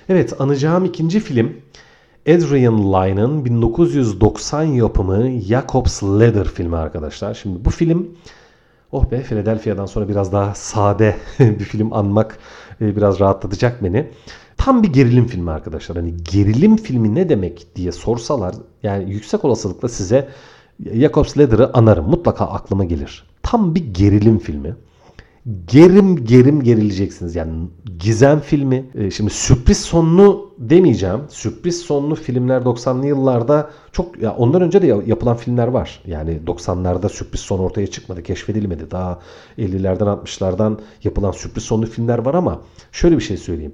Evet 0.10 0.42
anacağım 0.42 0.86
ikinci 0.86 1.20
film 1.20 1.54
Adrian 2.28 2.94
Lyne'ın 2.94 3.46
1990 3.46 4.64
yapımı 4.64 5.30
Jacob's 5.30 6.04
Ladder 6.04 6.48
filmi 6.48 6.78
arkadaşlar. 6.78 7.34
Şimdi 7.34 7.66
bu 7.66 7.70
film 7.70 8.08
oh 8.92 9.12
be 9.12 9.22
Philadelphia'dan 9.22 9.86
sonra 9.86 10.10
biraz 10.10 10.32
daha 10.32 10.56
sade 10.56 11.16
bir 11.40 11.64
film 11.66 11.94
anmak 11.94 12.38
e, 12.82 12.96
biraz 12.96 13.20
rahatlatacak 13.20 13.84
beni. 13.84 14.10
Tam 14.58 14.84
bir 14.84 14.94
gerilim 14.94 15.28
filmi 15.28 15.52
arkadaşlar. 15.52 15.98
Hani 15.98 16.14
gerilim 16.32 16.78
filmi 16.78 17.16
ne 17.16 17.30
demek 17.30 17.76
diye 17.76 17.92
sorsalar 17.92 18.56
yani 18.84 19.12
yüksek 19.12 19.46
olasılıkla 19.46 19.90
size 19.90 20.30
Jacobs 20.94 21.38
Ladder'ı 21.38 21.74
anarım. 21.74 22.10
Mutlaka 22.10 22.46
aklıma 22.46 22.84
gelir. 22.84 23.24
Tam 23.44 23.76
bir 23.76 23.94
gerilim 23.94 24.40
filmi 24.40 24.76
gerim 25.68 26.26
gerim 26.26 26.64
gerileceksiniz. 26.64 27.36
Yani 27.36 27.52
gizem 28.00 28.40
filmi. 28.40 28.86
E, 28.96 29.12
şimdi 29.12 29.30
sürpriz 29.30 29.82
sonlu 29.82 30.54
demeyeceğim. 30.58 31.20
Sürpriz 31.30 31.82
sonlu 31.82 32.16
filmler 32.16 32.62
90'lı 32.62 33.08
yıllarda 33.08 33.70
çok 33.92 34.22
ya 34.22 34.36
ondan 34.36 34.62
önce 34.62 34.82
de 34.82 34.88
yapılan 35.06 35.38
filmler 35.38 35.68
var. 35.68 36.02
Yani 36.08 36.40
90'larda 36.48 37.10
sürpriz 37.10 37.42
son 37.42 37.60
ortaya 37.60 37.88
çıkmadı, 37.88 38.24
keşfedilmedi. 38.24 38.92
Daha 38.92 39.20
50'lerden 39.58 40.06
60'lardan 40.06 40.80
yapılan 41.04 41.32
sürpriz 41.32 41.64
sonlu 41.64 41.86
filmler 41.86 42.18
var 42.18 42.34
ama 42.34 42.62
şöyle 42.92 43.18
bir 43.18 43.24
şey 43.24 43.38
söyleyeyim. 43.38 43.74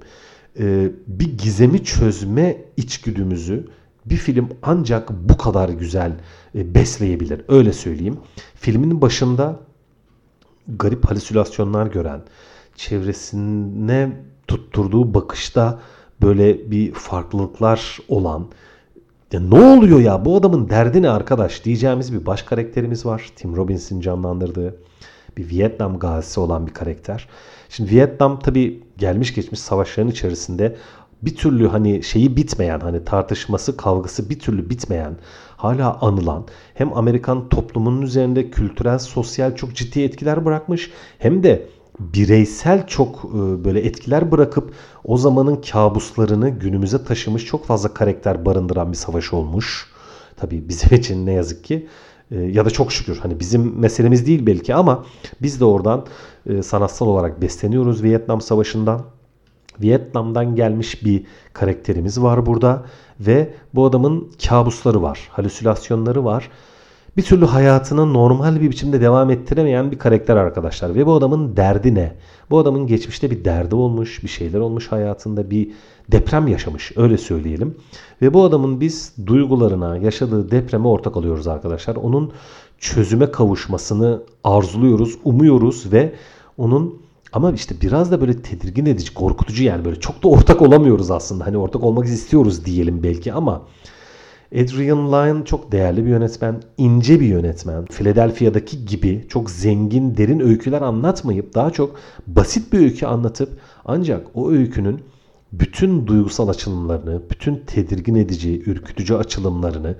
E, 0.58 0.90
bir 1.06 1.38
gizemi 1.38 1.84
çözme 1.84 2.56
içgüdümüzü 2.76 3.68
bir 4.06 4.16
film 4.16 4.48
ancak 4.62 5.10
bu 5.10 5.36
kadar 5.36 5.68
güzel 5.68 6.12
e, 6.54 6.74
besleyebilir. 6.74 7.40
Öyle 7.48 7.72
söyleyeyim. 7.72 8.16
Filmin 8.54 9.00
başında 9.00 9.60
garip 10.68 11.04
halüsinasyonlar 11.04 11.86
gören, 11.86 12.22
çevresine 12.76 14.12
tutturduğu 14.48 15.14
bakışta 15.14 15.80
böyle 16.22 16.70
bir 16.70 16.92
farklılıklar 16.92 17.98
olan 18.08 18.48
ya 19.32 19.40
ne 19.40 19.64
oluyor 19.64 20.00
ya 20.00 20.24
bu 20.24 20.36
adamın 20.36 20.68
derdi 20.68 21.02
ne 21.02 21.10
arkadaş 21.10 21.64
diyeceğimiz 21.64 22.12
bir 22.12 22.26
baş 22.26 22.42
karakterimiz 22.42 23.06
var. 23.06 23.30
Tim 23.36 23.56
Robbins'in 23.56 24.00
canlandırdığı 24.00 24.76
bir 25.36 25.50
Vietnam 25.50 25.98
gazisi 25.98 26.40
olan 26.40 26.66
bir 26.66 26.74
karakter. 26.74 27.28
Şimdi 27.68 27.90
Vietnam 27.90 28.38
tabi 28.38 28.82
gelmiş 28.98 29.34
geçmiş 29.34 29.60
savaşların 29.60 30.10
içerisinde 30.10 30.76
bir 31.22 31.36
türlü 31.36 31.68
hani 31.68 32.02
şeyi 32.02 32.36
bitmeyen 32.36 32.80
hani 32.80 33.04
tartışması 33.04 33.76
kavgası 33.76 34.30
bir 34.30 34.38
türlü 34.38 34.70
bitmeyen 34.70 35.16
hala 35.56 35.98
anılan 36.00 36.44
hem 36.74 36.96
Amerikan 36.96 37.48
toplumunun 37.48 38.02
üzerinde 38.02 38.50
kültürel 38.50 38.98
sosyal 38.98 39.56
çok 39.56 39.74
ciddi 39.74 40.02
etkiler 40.02 40.44
bırakmış 40.44 40.90
hem 41.18 41.42
de 41.42 41.66
bireysel 42.00 42.86
çok 42.86 43.24
e, 43.24 43.64
böyle 43.64 43.80
etkiler 43.80 44.30
bırakıp 44.30 44.74
o 45.04 45.16
zamanın 45.16 45.56
kabuslarını 45.56 46.48
günümüze 46.50 47.04
taşımış 47.04 47.44
çok 47.44 47.66
fazla 47.66 47.94
karakter 47.94 48.44
barındıran 48.44 48.92
bir 48.92 48.96
savaş 48.96 49.32
olmuş. 49.32 49.86
Tabii 50.36 50.68
bizim 50.68 50.94
için 50.98 51.26
ne 51.26 51.32
yazık 51.32 51.64
ki 51.64 51.88
e, 52.30 52.40
ya 52.40 52.64
da 52.64 52.70
çok 52.70 52.92
şükür 52.92 53.18
hani 53.18 53.40
bizim 53.40 53.78
meselemiz 53.78 54.26
değil 54.26 54.46
belki 54.46 54.74
ama 54.74 55.04
biz 55.42 55.60
de 55.60 55.64
oradan 55.64 56.06
e, 56.46 56.62
sanatsal 56.62 57.06
olarak 57.06 57.42
besleniyoruz 57.42 58.02
Vietnam 58.02 58.40
Savaşı'ndan. 58.40 59.02
Vietnam'dan 59.82 60.56
gelmiş 60.56 61.04
bir 61.04 61.24
karakterimiz 61.52 62.22
var 62.22 62.46
burada 62.46 62.82
ve 63.20 63.54
bu 63.74 63.86
adamın 63.86 64.32
kabusları 64.48 65.02
var, 65.02 65.28
halüsinasyonları 65.30 66.24
var. 66.24 66.50
Bir 67.16 67.22
türlü 67.22 67.44
hayatını 67.44 68.12
normal 68.12 68.60
bir 68.60 68.70
biçimde 68.70 69.00
devam 69.00 69.30
ettiremeyen 69.30 69.90
bir 69.90 69.98
karakter 69.98 70.36
arkadaşlar. 70.36 70.94
Ve 70.94 71.06
bu 71.06 71.14
adamın 71.14 71.56
derdi 71.56 71.94
ne? 71.94 72.12
Bu 72.50 72.58
adamın 72.58 72.86
geçmişte 72.86 73.30
bir 73.30 73.44
derdi 73.44 73.74
olmuş, 73.74 74.22
bir 74.22 74.28
şeyler 74.28 74.58
olmuş 74.60 74.92
hayatında, 74.92 75.50
bir 75.50 75.70
deprem 76.12 76.48
yaşamış 76.48 76.92
öyle 76.96 77.18
söyleyelim. 77.18 77.74
Ve 78.22 78.34
bu 78.34 78.44
adamın 78.44 78.80
biz 78.80 79.12
duygularına, 79.26 79.96
yaşadığı 79.96 80.50
depreme 80.50 80.88
ortak 80.88 81.16
alıyoruz 81.16 81.46
arkadaşlar. 81.46 81.96
Onun 81.96 82.32
çözüme 82.78 83.30
kavuşmasını 83.30 84.22
arzuluyoruz, 84.44 85.18
umuyoruz 85.24 85.92
ve 85.92 86.14
onun 86.58 87.00
ama 87.32 87.52
işte 87.52 87.74
biraz 87.80 88.10
da 88.10 88.20
böyle 88.20 88.42
tedirgin 88.42 88.86
edici, 88.86 89.14
korkutucu 89.14 89.64
yani 89.64 89.84
böyle 89.84 90.00
çok 90.00 90.22
da 90.22 90.28
ortak 90.28 90.62
olamıyoruz 90.62 91.10
aslında. 91.10 91.46
Hani 91.46 91.56
ortak 91.56 91.84
olmak 91.84 92.06
istiyoruz 92.06 92.64
diyelim 92.64 93.02
belki 93.02 93.32
ama 93.32 93.62
Adrian 94.54 95.12
Lyne 95.12 95.44
çok 95.44 95.72
değerli 95.72 96.04
bir 96.04 96.10
yönetmen, 96.10 96.62
ince 96.78 97.20
bir 97.20 97.26
yönetmen. 97.26 97.84
Philadelphia'daki 97.84 98.84
gibi 98.84 99.26
çok 99.28 99.50
zengin, 99.50 100.16
derin 100.16 100.40
öyküler 100.40 100.82
anlatmayıp 100.82 101.54
daha 101.54 101.70
çok 101.70 101.96
basit 102.26 102.72
bir 102.72 102.78
öykü 102.78 103.06
anlatıp 103.06 103.60
ancak 103.84 104.26
o 104.34 104.50
öykünün 104.50 105.00
bütün 105.52 106.06
duygusal 106.06 106.48
açılımlarını, 106.48 107.22
bütün 107.30 107.56
tedirgin 107.66 108.14
edici, 108.14 108.62
ürkütücü 108.62 109.14
açılımlarını, 109.14 109.96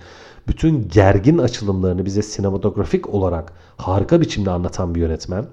bütün 0.48 0.88
gergin 0.88 1.38
açılımlarını 1.38 2.06
bize 2.06 2.22
sinematografik 2.22 3.14
olarak 3.14 3.52
harika 3.76 4.20
biçimde 4.20 4.50
anlatan 4.50 4.94
bir 4.94 5.00
yönetmen. 5.00 5.46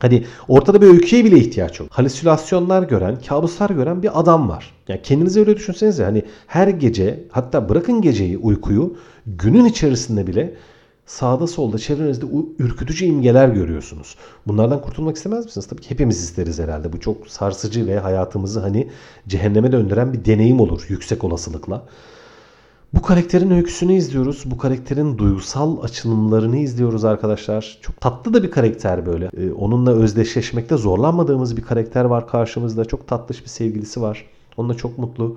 Hani 0.00 0.24
ortada 0.48 0.82
bir 0.82 0.86
öyküye 0.86 1.24
bile 1.24 1.38
ihtiyaç 1.38 1.80
yok. 1.80 1.88
Halüsinasyonlar 1.92 2.82
gören, 2.82 3.18
kabuslar 3.28 3.70
gören 3.70 4.02
bir 4.02 4.20
adam 4.20 4.48
var. 4.48 4.74
Yani 4.88 5.02
kendinize 5.02 5.40
öyle 5.40 5.56
düşünsenize 5.56 6.04
hani 6.04 6.22
her 6.46 6.68
gece 6.68 7.24
hatta 7.30 7.68
bırakın 7.68 8.02
geceyi 8.02 8.38
uykuyu 8.38 8.96
günün 9.26 9.64
içerisinde 9.64 10.26
bile 10.26 10.54
sağda 11.06 11.46
solda 11.46 11.78
çevrenizde 11.78 12.26
ürkütücü 12.58 13.04
imgeler 13.04 13.48
görüyorsunuz. 13.48 14.16
Bunlardan 14.46 14.82
kurtulmak 14.82 15.16
istemez 15.16 15.44
misiniz? 15.44 15.66
Tabii 15.66 15.80
ki 15.80 15.90
hepimiz 15.90 16.22
isteriz 16.22 16.58
herhalde. 16.58 16.92
Bu 16.92 17.00
çok 17.00 17.28
sarsıcı 17.28 17.86
ve 17.86 17.98
hayatımızı 17.98 18.60
hani 18.60 18.88
cehenneme 19.28 19.72
döndüren 19.72 20.12
bir 20.12 20.24
deneyim 20.24 20.60
olur 20.60 20.86
yüksek 20.88 21.24
olasılıkla. 21.24 21.86
Bu 22.94 23.02
karakterin 23.02 23.50
öyküsünü 23.50 23.92
izliyoruz. 23.92 24.42
Bu 24.46 24.58
karakterin 24.58 25.18
duygusal 25.18 25.82
açılımlarını 25.82 26.56
izliyoruz 26.56 27.04
arkadaşlar. 27.04 27.78
Çok 27.82 28.00
tatlı 28.00 28.34
da 28.34 28.42
bir 28.42 28.50
karakter 28.50 29.06
böyle. 29.06 29.30
Ee, 29.36 29.52
onunla 29.52 29.92
özdeşleşmekte 29.92 30.76
zorlanmadığımız 30.76 31.56
bir 31.56 31.62
karakter 31.62 32.04
var 32.04 32.28
karşımızda. 32.28 32.84
Çok 32.84 33.08
tatlış 33.08 33.42
bir 33.42 33.48
sevgilisi 33.48 34.02
var. 34.02 34.26
Onunla 34.56 34.74
çok 34.74 34.98
mutlu. 34.98 35.36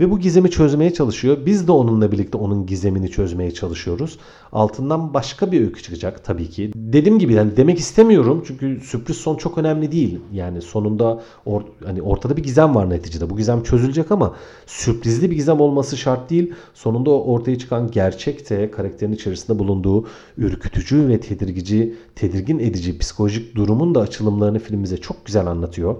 Ve 0.00 0.10
bu 0.10 0.18
gizemi 0.18 0.50
çözmeye 0.50 0.94
çalışıyor. 0.94 1.38
Biz 1.46 1.68
de 1.68 1.72
onunla 1.72 2.12
birlikte 2.12 2.38
onun 2.38 2.66
gizemini 2.66 3.10
çözmeye 3.10 3.50
çalışıyoruz. 3.50 4.18
Altından 4.52 5.14
başka 5.14 5.52
bir 5.52 5.60
öykü 5.60 5.82
çıkacak 5.82 6.24
tabii 6.24 6.50
ki. 6.50 6.72
Dediğim 6.74 7.18
gibi 7.18 7.32
yani 7.32 7.56
demek 7.56 7.78
istemiyorum 7.78 8.44
çünkü 8.46 8.80
sürpriz 8.84 9.16
son 9.16 9.36
çok 9.36 9.58
önemli 9.58 9.92
değil. 9.92 10.18
Yani 10.32 10.62
sonunda 10.62 11.22
or, 11.46 11.62
hani 11.84 12.02
ortada 12.02 12.36
bir 12.36 12.42
gizem 12.42 12.74
var 12.74 12.90
neticede. 12.90 13.30
Bu 13.30 13.36
gizem 13.36 13.62
çözülecek 13.62 14.12
ama 14.12 14.34
sürprizli 14.66 15.30
bir 15.30 15.36
gizem 15.36 15.60
olması 15.60 15.96
şart 15.96 16.30
değil. 16.30 16.52
Sonunda 16.74 17.10
ortaya 17.10 17.58
çıkan 17.58 17.90
gerçek 17.90 18.50
de 18.50 18.70
karakterin 18.70 19.12
içerisinde 19.12 19.58
bulunduğu 19.58 20.06
ürkütücü 20.36 21.08
ve 21.08 21.20
tedirgici, 21.20 21.94
tedirgin 22.14 22.58
edici 22.58 22.98
psikolojik 22.98 23.54
durumun 23.54 23.94
da 23.94 24.00
açılımlarını 24.00 24.58
filmimize 24.58 24.96
çok 24.96 25.26
güzel 25.26 25.46
anlatıyor. 25.46 25.96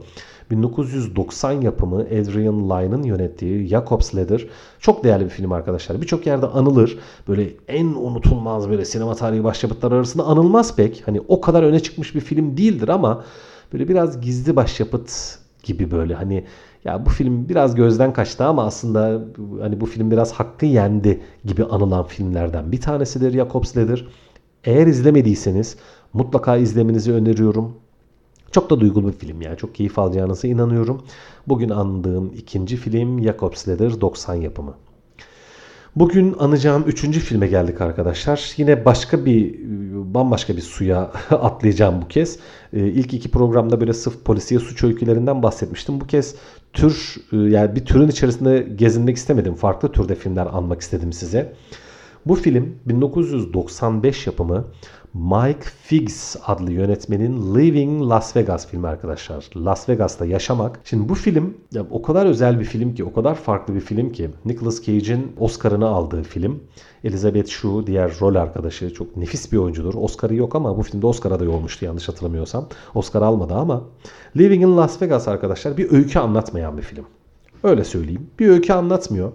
1990 0.51 1.53
yapımı 1.53 2.01
Adrian 2.01 2.71
Lyne'ın 2.71 3.03
yönettiği 3.03 3.67
Jacob's 3.67 4.15
Ladder 4.15 4.47
çok 4.81 5.05
değerli 5.05 5.25
bir 5.25 5.31
film 5.31 5.53
arkadaşlar. 5.53 6.01
Birçok 6.01 6.27
yerde 6.27 6.47
anılır. 6.47 6.99
Böyle 7.29 7.51
en 7.69 7.87
unutulmaz 7.87 8.71
böyle 8.71 8.85
sinema 8.85 9.15
tarihi 9.15 9.45
başyapıtları 9.45 9.95
arasında 9.95 10.25
anılmaz 10.25 10.77
pek. 10.77 11.03
Hani 11.07 11.21
o 11.29 11.41
kadar 11.41 11.63
öne 11.63 11.81
çıkmış 11.81 12.15
bir 12.15 12.21
film 12.21 12.57
değildir 12.57 12.89
ama 12.89 13.25
böyle 13.73 13.89
biraz 13.89 14.21
gizli 14.21 14.57
başyapıt 14.57 15.39
gibi 15.63 15.91
böyle 15.91 16.15
hani 16.15 16.45
ya 16.85 17.07
bu 17.07 17.11
film 17.11 17.49
biraz 17.49 17.75
gözden 17.75 18.13
kaçtı 18.13 18.45
ama 18.45 18.65
aslında 18.65 19.21
hani 19.61 19.81
bu 19.81 19.87
film 19.87 20.11
biraz 20.11 20.33
hakkı 20.33 20.67
yendi 20.67 21.21
gibi 21.45 21.65
anılan 21.65 22.05
filmlerden 22.05 22.73
bir 22.73 22.81
tanesidir 22.81 23.31
Jacob's 23.33 23.77
Ladder. 23.77 24.07
Eğer 24.65 24.87
izlemediyseniz 24.87 25.77
mutlaka 26.13 26.57
izlemenizi 26.57 27.13
öneriyorum. 27.13 27.77
Çok 28.53 28.71
da 28.71 28.81
duygulu 28.81 29.09
bir 29.09 29.13
film 29.13 29.43
yani. 29.43 29.57
Çok 29.57 29.75
keyif 29.75 29.99
alacağınıza 29.99 30.49
inanıyorum. 30.49 31.03
Bugün 31.47 31.69
andığım 31.69 32.33
ikinci 32.37 32.77
film 32.77 33.23
Jacob's 33.23 33.69
Ladder 33.69 34.01
90 34.01 34.35
yapımı. 34.35 34.75
Bugün 35.97 36.35
anacağım 36.39 36.85
üçüncü 36.87 37.21
filme 37.21 37.47
geldik 37.47 37.81
arkadaşlar. 37.81 38.53
Yine 38.57 38.85
başka 38.85 39.25
bir 39.25 39.55
bambaşka 40.15 40.57
bir 40.57 40.63
suya 40.63 41.01
atlayacağım 41.31 42.03
bu 42.03 42.09
kez. 42.09 42.39
Ee, 42.73 42.87
ilk 42.87 43.15
iki 43.15 43.31
programda 43.31 43.81
böyle 43.81 43.93
sıf 43.93 44.25
polisiye 44.25 44.61
suç 44.61 44.85
öykülerinden 44.85 45.43
bahsetmiştim. 45.43 46.01
Bu 46.01 46.07
kez 46.07 46.35
tür 46.73 47.17
e, 47.33 47.37
yani 47.37 47.77
bir 47.77 47.85
türün 47.85 48.09
içerisinde 48.09 48.69
gezinmek 48.77 49.17
istemedim. 49.17 49.55
Farklı 49.55 49.93
türde 49.93 50.15
filmler 50.15 50.47
anmak 50.53 50.81
istedim 50.81 51.13
size. 51.13 51.53
Bu 52.27 52.35
film 52.35 52.75
1995 52.87 54.27
yapımı 54.27 54.65
Mike 55.15 55.61
Figgs 55.83 56.37
adlı 56.47 56.73
yönetmenin 56.73 57.55
Living 57.55 58.03
Las 58.11 58.37
Vegas 58.37 58.67
filmi 58.67 58.89
arkadaşlar. 58.89 59.51
Las 59.57 59.89
Vegas'ta 59.89 60.27
yaşamak. 60.27 60.81
Şimdi 60.85 61.09
bu 61.09 61.15
film 61.15 61.57
ya, 61.73 61.87
o 61.91 62.03
kadar 62.03 62.27
özel 62.27 62.61
bir 62.61 62.65
film 62.65 62.95
ki, 62.95 63.05
o 63.05 63.13
kadar 63.13 63.35
farklı 63.35 63.75
bir 63.75 63.81
film 63.81 64.13
ki. 64.13 64.31
Nicolas 64.45 64.83
Cage'in 64.83 65.33
Oscar'ını 65.39 65.87
aldığı 65.87 66.23
film. 66.23 66.61
Elizabeth 67.05 67.49
Shue 67.49 67.87
diğer 67.87 68.21
rol 68.21 68.35
arkadaşı 68.35 68.95
çok 68.95 69.17
nefis 69.17 69.53
bir 69.53 69.57
oyuncudur. 69.57 69.95
Oscar'ı 69.95 70.35
yok 70.35 70.55
ama 70.55 70.77
bu 70.77 70.83
filmde 70.83 71.07
Oscar 71.07 71.31
adayı 71.31 71.51
olmuştu 71.51 71.85
yanlış 71.85 72.09
hatırlamıyorsam. 72.09 72.69
Oscar 72.95 73.23
almadı 73.23 73.55
ama 73.55 73.83
Living 74.37 74.63
in 74.63 74.77
Las 74.77 75.03
Vegas 75.03 75.29
arkadaşlar 75.29 75.77
bir 75.77 75.93
öykü 75.93 76.19
anlatmayan 76.19 76.77
bir 76.77 76.83
film. 76.83 77.05
Öyle 77.63 77.85
söyleyeyim. 77.85 78.31
Bir 78.39 78.49
öykü 78.49 78.73
anlatmıyor. 78.73 79.33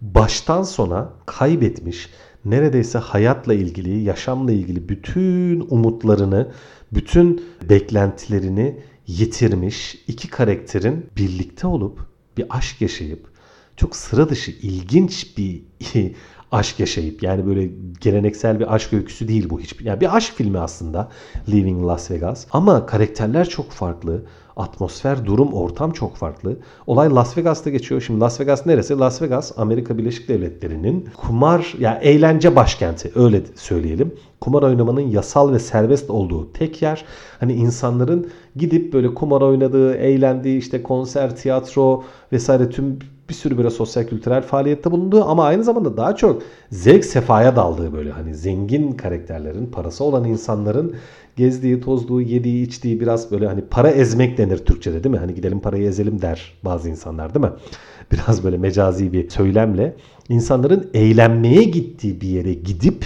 Baştan 0.00 0.62
sona 0.62 1.08
kaybetmiş 1.26 2.10
neredeyse 2.44 2.98
hayatla 2.98 3.54
ilgili, 3.54 4.02
yaşamla 4.02 4.52
ilgili 4.52 4.88
bütün 4.88 5.60
umutlarını, 5.60 6.52
bütün 6.92 7.44
beklentilerini 7.68 8.80
yitirmiş 9.06 10.04
iki 10.08 10.28
karakterin 10.28 11.06
birlikte 11.16 11.66
olup 11.66 12.00
bir 12.36 12.46
aşk 12.50 12.80
yaşayıp 12.80 13.32
çok 13.76 13.96
sıra 13.96 14.28
dışı 14.28 14.50
ilginç 14.50 15.38
bir 15.38 15.62
aşk 16.52 16.80
yaşayıp 16.80 17.22
yani 17.22 17.46
böyle 17.46 17.70
geleneksel 18.00 18.60
bir 18.60 18.74
aşk 18.74 18.92
öyküsü 18.92 19.28
değil 19.28 19.50
bu 19.50 19.60
hiçbir. 19.60 19.84
Yani 19.84 20.00
bir 20.00 20.16
aşk 20.16 20.34
filmi 20.34 20.58
aslında 20.58 21.08
Leaving 21.52 21.86
Las 21.86 22.10
Vegas 22.10 22.46
ama 22.52 22.86
karakterler 22.86 23.48
çok 23.48 23.70
farklı. 23.70 24.22
Atmosfer, 24.56 25.26
durum, 25.26 25.52
ortam 25.52 25.92
çok 25.92 26.16
farklı. 26.16 26.56
Olay 26.86 27.10
Las 27.10 27.38
Vegas'ta 27.38 27.70
geçiyor. 27.70 28.00
Şimdi 28.00 28.20
Las 28.20 28.40
Vegas 28.40 28.66
neresi? 28.66 28.98
Las 28.98 29.22
Vegas 29.22 29.58
Amerika 29.58 29.98
Birleşik 29.98 30.28
Devletleri'nin 30.28 31.08
kumar 31.16 31.74
ya 31.78 31.90
yani 31.92 32.04
eğlence 32.04 32.56
başkenti 32.56 33.12
öyle 33.14 33.42
söyleyelim. 33.54 34.14
Kumar 34.40 34.62
oynamanın 34.62 35.00
yasal 35.00 35.52
ve 35.52 35.58
serbest 35.58 36.10
olduğu 36.10 36.52
tek 36.52 36.82
yer. 36.82 37.04
Hani 37.40 37.52
insanların 37.52 38.30
gidip 38.56 38.92
böyle 38.92 39.14
kumar 39.14 39.40
oynadığı, 39.40 39.94
eğlendiği 39.94 40.58
işte 40.58 40.82
konser, 40.82 41.36
tiyatro 41.36 42.04
vesaire 42.32 42.70
tüm 42.70 42.98
bir 43.32 43.36
sürü 43.36 43.58
böyle 43.58 43.70
sosyal 43.70 44.04
kültürel 44.04 44.42
faaliyette 44.42 44.90
bulunduğu 44.90 45.24
ama 45.24 45.44
aynı 45.44 45.64
zamanda 45.64 45.96
daha 45.96 46.16
çok 46.16 46.42
zevk 46.70 47.04
sefaya 47.04 47.56
daldığı 47.56 47.92
böyle 47.92 48.10
hani 48.10 48.34
zengin 48.34 48.92
karakterlerin, 48.92 49.66
parası 49.66 50.04
olan 50.04 50.24
insanların 50.24 50.94
gezdiği, 51.36 51.80
tozduğu, 51.80 52.20
yediği, 52.20 52.66
içtiği 52.66 53.00
biraz 53.00 53.30
böyle 53.30 53.46
hani 53.46 53.60
para 53.60 53.90
ezmek 53.90 54.38
denir 54.38 54.58
Türkçe'de 54.58 55.04
değil 55.04 55.14
mi? 55.14 55.18
Hani 55.18 55.34
gidelim 55.34 55.60
parayı 55.60 55.88
ezelim 55.88 56.22
der 56.22 56.52
bazı 56.64 56.90
insanlar 56.90 57.34
değil 57.34 57.46
mi? 57.46 57.52
Biraz 58.12 58.44
böyle 58.44 58.58
mecazi 58.58 59.12
bir 59.12 59.30
söylemle 59.30 59.96
insanların 60.28 60.90
eğlenmeye 60.94 61.62
gittiği 61.62 62.20
bir 62.20 62.28
yere 62.28 62.54
gidip 62.54 63.04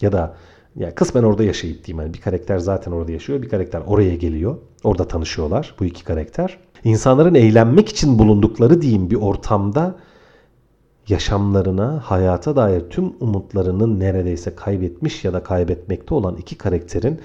ya 0.00 0.12
da 0.12 0.36
yani 0.76 0.94
kısmen 0.94 1.22
orada 1.22 1.44
yaşayıp 1.44 1.84
diyeyim. 1.84 2.02
Yani 2.02 2.14
bir 2.14 2.20
karakter 2.20 2.58
zaten 2.58 2.92
orada 2.92 3.12
yaşıyor. 3.12 3.42
Bir 3.42 3.48
karakter 3.48 3.82
oraya 3.86 4.14
geliyor. 4.14 4.56
Orada 4.84 5.08
tanışıyorlar 5.08 5.74
bu 5.80 5.84
iki 5.84 6.04
karakter. 6.04 6.58
İnsanların 6.84 7.34
eğlenmek 7.34 7.88
için 7.88 8.18
bulundukları 8.18 8.82
diyeyim 8.82 9.10
bir 9.10 9.16
ortamda 9.16 9.94
yaşamlarına, 11.08 12.00
hayata 12.04 12.56
dair 12.56 12.80
tüm 12.90 13.12
umutlarını 13.20 14.00
neredeyse 14.00 14.54
kaybetmiş 14.54 15.24
ya 15.24 15.32
da 15.32 15.42
kaybetmekte 15.42 16.14
olan 16.14 16.36
iki 16.36 16.58
karakterin 16.58 17.20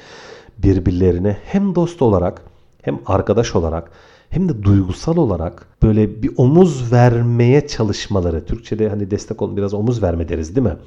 birbirlerine 0.57 1.37
hem 1.45 1.75
dost 1.75 2.01
olarak 2.01 2.41
hem 2.81 2.99
arkadaş 3.05 3.55
olarak 3.55 3.91
hem 4.29 4.49
de 4.49 4.63
duygusal 4.63 5.17
olarak 5.17 5.67
böyle 5.83 6.23
bir 6.23 6.31
omuz 6.37 6.91
vermeye 6.91 7.67
çalışmaları. 7.67 8.45
Türkçe'de 8.45 8.89
hani 8.89 9.11
destek 9.11 9.41
ol 9.41 9.57
biraz 9.57 9.73
omuz 9.73 10.03
verme 10.03 10.29
deriz 10.29 10.55
değil 10.55 10.67
mi? 10.67 10.77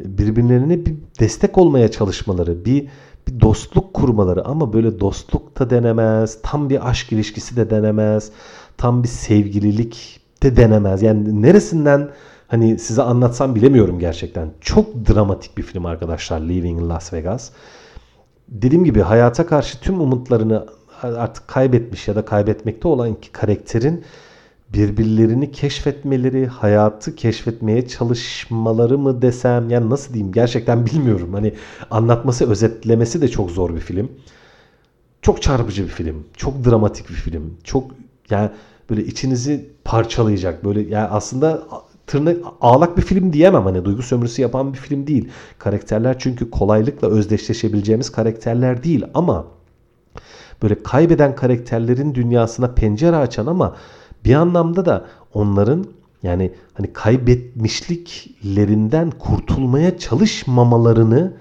Birbirlerine 0.00 0.86
bir 0.86 0.94
destek 1.20 1.58
olmaya 1.58 1.90
çalışmaları, 1.90 2.64
bir 2.64 2.86
bir 3.28 3.40
dostluk 3.40 3.94
kurmaları 3.94 4.44
ama 4.44 4.72
böyle 4.72 5.00
dostluk 5.00 5.58
da 5.58 5.70
denemez, 5.70 6.38
tam 6.42 6.70
bir 6.70 6.88
aşk 6.88 7.12
ilişkisi 7.12 7.56
de 7.56 7.70
denemez, 7.70 8.30
tam 8.76 9.02
bir 9.02 9.08
sevgililik 9.08 10.20
de 10.42 10.56
denemez. 10.56 11.02
Yani 11.02 11.42
neresinden 11.42 12.10
hani 12.48 12.78
size 12.78 13.02
anlatsam 13.02 13.54
bilemiyorum 13.54 13.98
gerçekten. 13.98 14.50
Çok 14.60 15.08
dramatik 15.08 15.58
bir 15.58 15.62
film 15.62 15.86
arkadaşlar 15.86 16.40
Leaving 16.40 16.88
Las 16.88 17.12
Vegas. 17.12 17.50
Dediğim 18.48 18.84
gibi 18.84 19.00
hayata 19.00 19.46
karşı 19.46 19.80
tüm 19.80 20.00
umutlarını 20.00 20.66
artık 21.02 21.48
kaybetmiş 21.48 22.08
ya 22.08 22.16
da 22.16 22.24
kaybetmekte 22.24 22.88
olan 22.88 23.12
iki 23.12 23.32
karakterin 23.32 24.04
birbirlerini 24.74 25.52
keşfetmeleri, 25.52 26.46
hayatı 26.46 27.14
keşfetmeye 27.16 27.88
çalışmaları 27.88 28.98
mı 28.98 29.22
desem 29.22 29.70
yani 29.70 29.90
nasıl 29.90 30.14
diyeyim 30.14 30.32
gerçekten 30.32 30.86
bilmiyorum. 30.86 31.32
Hani 31.32 31.54
anlatması, 31.90 32.50
özetlemesi 32.50 33.20
de 33.20 33.28
çok 33.28 33.50
zor 33.50 33.74
bir 33.74 33.80
film. 33.80 34.12
Çok 35.22 35.42
çarpıcı 35.42 35.84
bir 35.84 35.88
film. 35.88 36.26
Çok 36.36 36.64
dramatik 36.64 37.08
bir 37.08 37.14
film. 37.14 37.56
Çok 37.64 37.90
yani 38.30 38.50
böyle 38.90 39.04
içinizi 39.04 39.70
parçalayacak. 39.84 40.64
Böyle 40.64 40.80
yani 40.80 41.08
aslında 41.08 41.62
tırnak 42.06 42.36
ağlak 42.60 42.96
bir 42.96 43.02
film 43.02 43.32
diyemem 43.32 43.62
hani 43.64 43.84
duygu 43.84 44.02
sömürüsü 44.02 44.42
yapan 44.42 44.72
bir 44.72 44.78
film 44.78 45.06
değil. 45.06 45.28
Karakterler 45.58 46.18
çünkü 46.18 46.50
kolaylıkla 46.50 47.08
özdeşleşebileceğimiz 47.08 48.12
karakterler 48.12 48.84
değil 48.84 49.04
ama 49.14 49.46
böyle 50.62 50.82
kaybeden 50.82 51.34
karakterlerin 51.34 52.14
dünyasına 52.14 52.74
pencere 52.74 53.16
açan 53.16 53.46
ama 53.46 53.76
bir 54.24 54.34
anlamda 54.34 54.86
da 54.86 55.06
onların 55.34 55.84
yani 56.22 56.52
hani 56.74 56.92
kaybetmişliklerinden 56.92 59.10
kurtulmaya 59.10 59.98
çalışmamalarını 59.98 61.32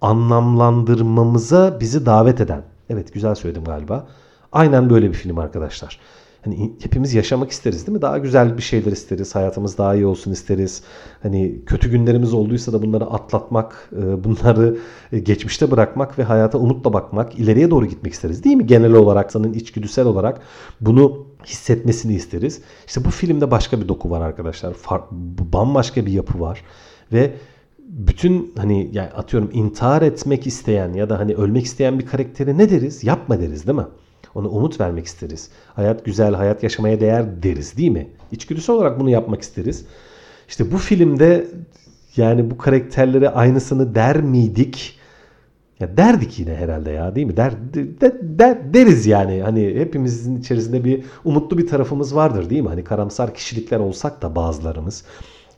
anlamlandırmamıza 0.00 1.80
bizi 1.80 2.06
davet 2.06 2.40
eden. 2.40 2.62
Evet 2.90 3.14
güzel 3.14 3.34
söyledim 3.34 3.64
galiba. 3.64 4.06
Aynen 4.52 4.90
böyle 4.90 5.08
bir 5.08 5.14
film 5.14 5.38
arkadaşlar. 5.38 5.98
Hani 6.44 6.72
hepimiz 6.82 7.14
yaşamak 7.14 7.50
isteriz 7.50 7.86
değil 7.86 7.96
mi? 7.96 8.02
Daha 8.02 8.18
güzel 8.18 8.56
bir 8.56 8.62
şeyler 8.62 8.92
isteriz. 8.92 9.34
Hayatımız 9.34 9.78
daha 9.78 9.94
iyi 9.94 10.06
olsun 10.06 10.32
isteriz. 10.32 10.82
Hani 11.22 11.60
kötü 11.66 11.90
günlerimiz 11.90 12.34
olduysa 12.34 12.72
da 12.72 12.82
bunları 12.82 13.04
atlatmak, 13.04 13.90
e, 13.92 14.24
bunları 14.24 14.76
e, 15.12 15.18
geçmişte 15.18 15.70
bırakmak 15.70 16.18
ve 16.18 16.22
hayata 16.22 16.58
umutla 16.58 16.92
bakmak, 16.92 17.38
ileriye 17.38 17.70
doğru 17.70 17.86
gitmek 17.86 18.12
isteriz. 18.12 18.44
Değil 18.44 18.56
mi? 18.56 18.66
Genel 18.66 18.92
olarak, 18.92 19.32
sanın 19.32 19.52
içgüdüsel 19.52 20.06
olarak 20.06 20.40
bunu 20.80 21.26
hissetmesini 21.46 22.14
isteriz. 22.14 22.60
İşte 22.86 23.04
bu 23.04 23.10
filmde 23.10 23.50
başka 23.50 23.80
bir 23.80 23.88
doku 23.88 24.10
var 24.10 24.20
arkadaşlar. 24.20 24.74
Fark, 24.74 25.12
bambaşka 25.52 26.06
bir 26.06 26.12
yapı 26.12 26.40
var. 26.40 26.64
Ve 27.12 27.32
bütün 27.78 28.52
hani 28.56 28.90
yani 28.92 29.08
atıyorum 29.10 29.50
intihar 29.52 30.02
etmek 30.02 30.46
isteyen 30.46 30.92
ya 30.92 31.10
da 31.10 31.18
hani 31.18 31.34
ölmek 31.34 31.64
isteyen 31.64 31.98
bir 31.98 32.06
karaktere 32.06 32.58
ne 32.58 32.70
deriz? 32.70 33.04
Yapma 33.04 33.40
deriz 33.40 33.66
değil 33.66 33.78
mi? 33.78 33.86
Ona 34.34 34.48
umut 34.48 34.80
vermek 34.80 35.06
isteriz. 35.06 35.50
Hayat 35.74 36.04
güzel, 36.04 36.34
hayat 36.34 36.62
yaşamaya 36.62 37.00
değer 37.00 37.42
deriz 37.42 37.76
değil 37.76 37.90
mi? 37.90 38.08
İçgüdüsel 38.32 38.76
olarak 38.76 39.00
bunu 39.00 39.10
yapmak 39.10 39.42
isteriz. 39.42 39.84
İşte 40.48 40.72
bu 40.72 40.78
filmde 40.78 41.46
yani 42.16 42.50
bu 42.50 42.58
karakterlere 42.58 43.28
aynısını 43.28 43.94
der 43.94 44.20
miydik? 44.20 44.98
Ya 45.80 45.96
derdik 45.96 46.38
yine 46.38 46.54
herhalde 46.54 46.90
ya 46.90 47.14
değil 47.14 47.26
mi? 47.26 47.36
Der, 47.36 47.52
de, 47.74 48.12
de, 48.38 48.62
deriz 48.74 49.06
yani. 49.06 49.42
Hani 49.42 49.74
hepimizin 49.74 50.36
içerisinde 50.36 50.84
bir 50.84 51.04
umutlu 51.24 51.58
bir 51.58 51.66
tarafımız 51.66 52.14
vardır 52.14 52.50
değil 52.50 52.62
mi? 52.62 52.68
Hani 52.68 52.84
karamsar 52.84 53.34
kişilikler 53.34 53.78
olsak 53.78 54.22
da 54.22 54.34
bazılarımız 54.34 55.04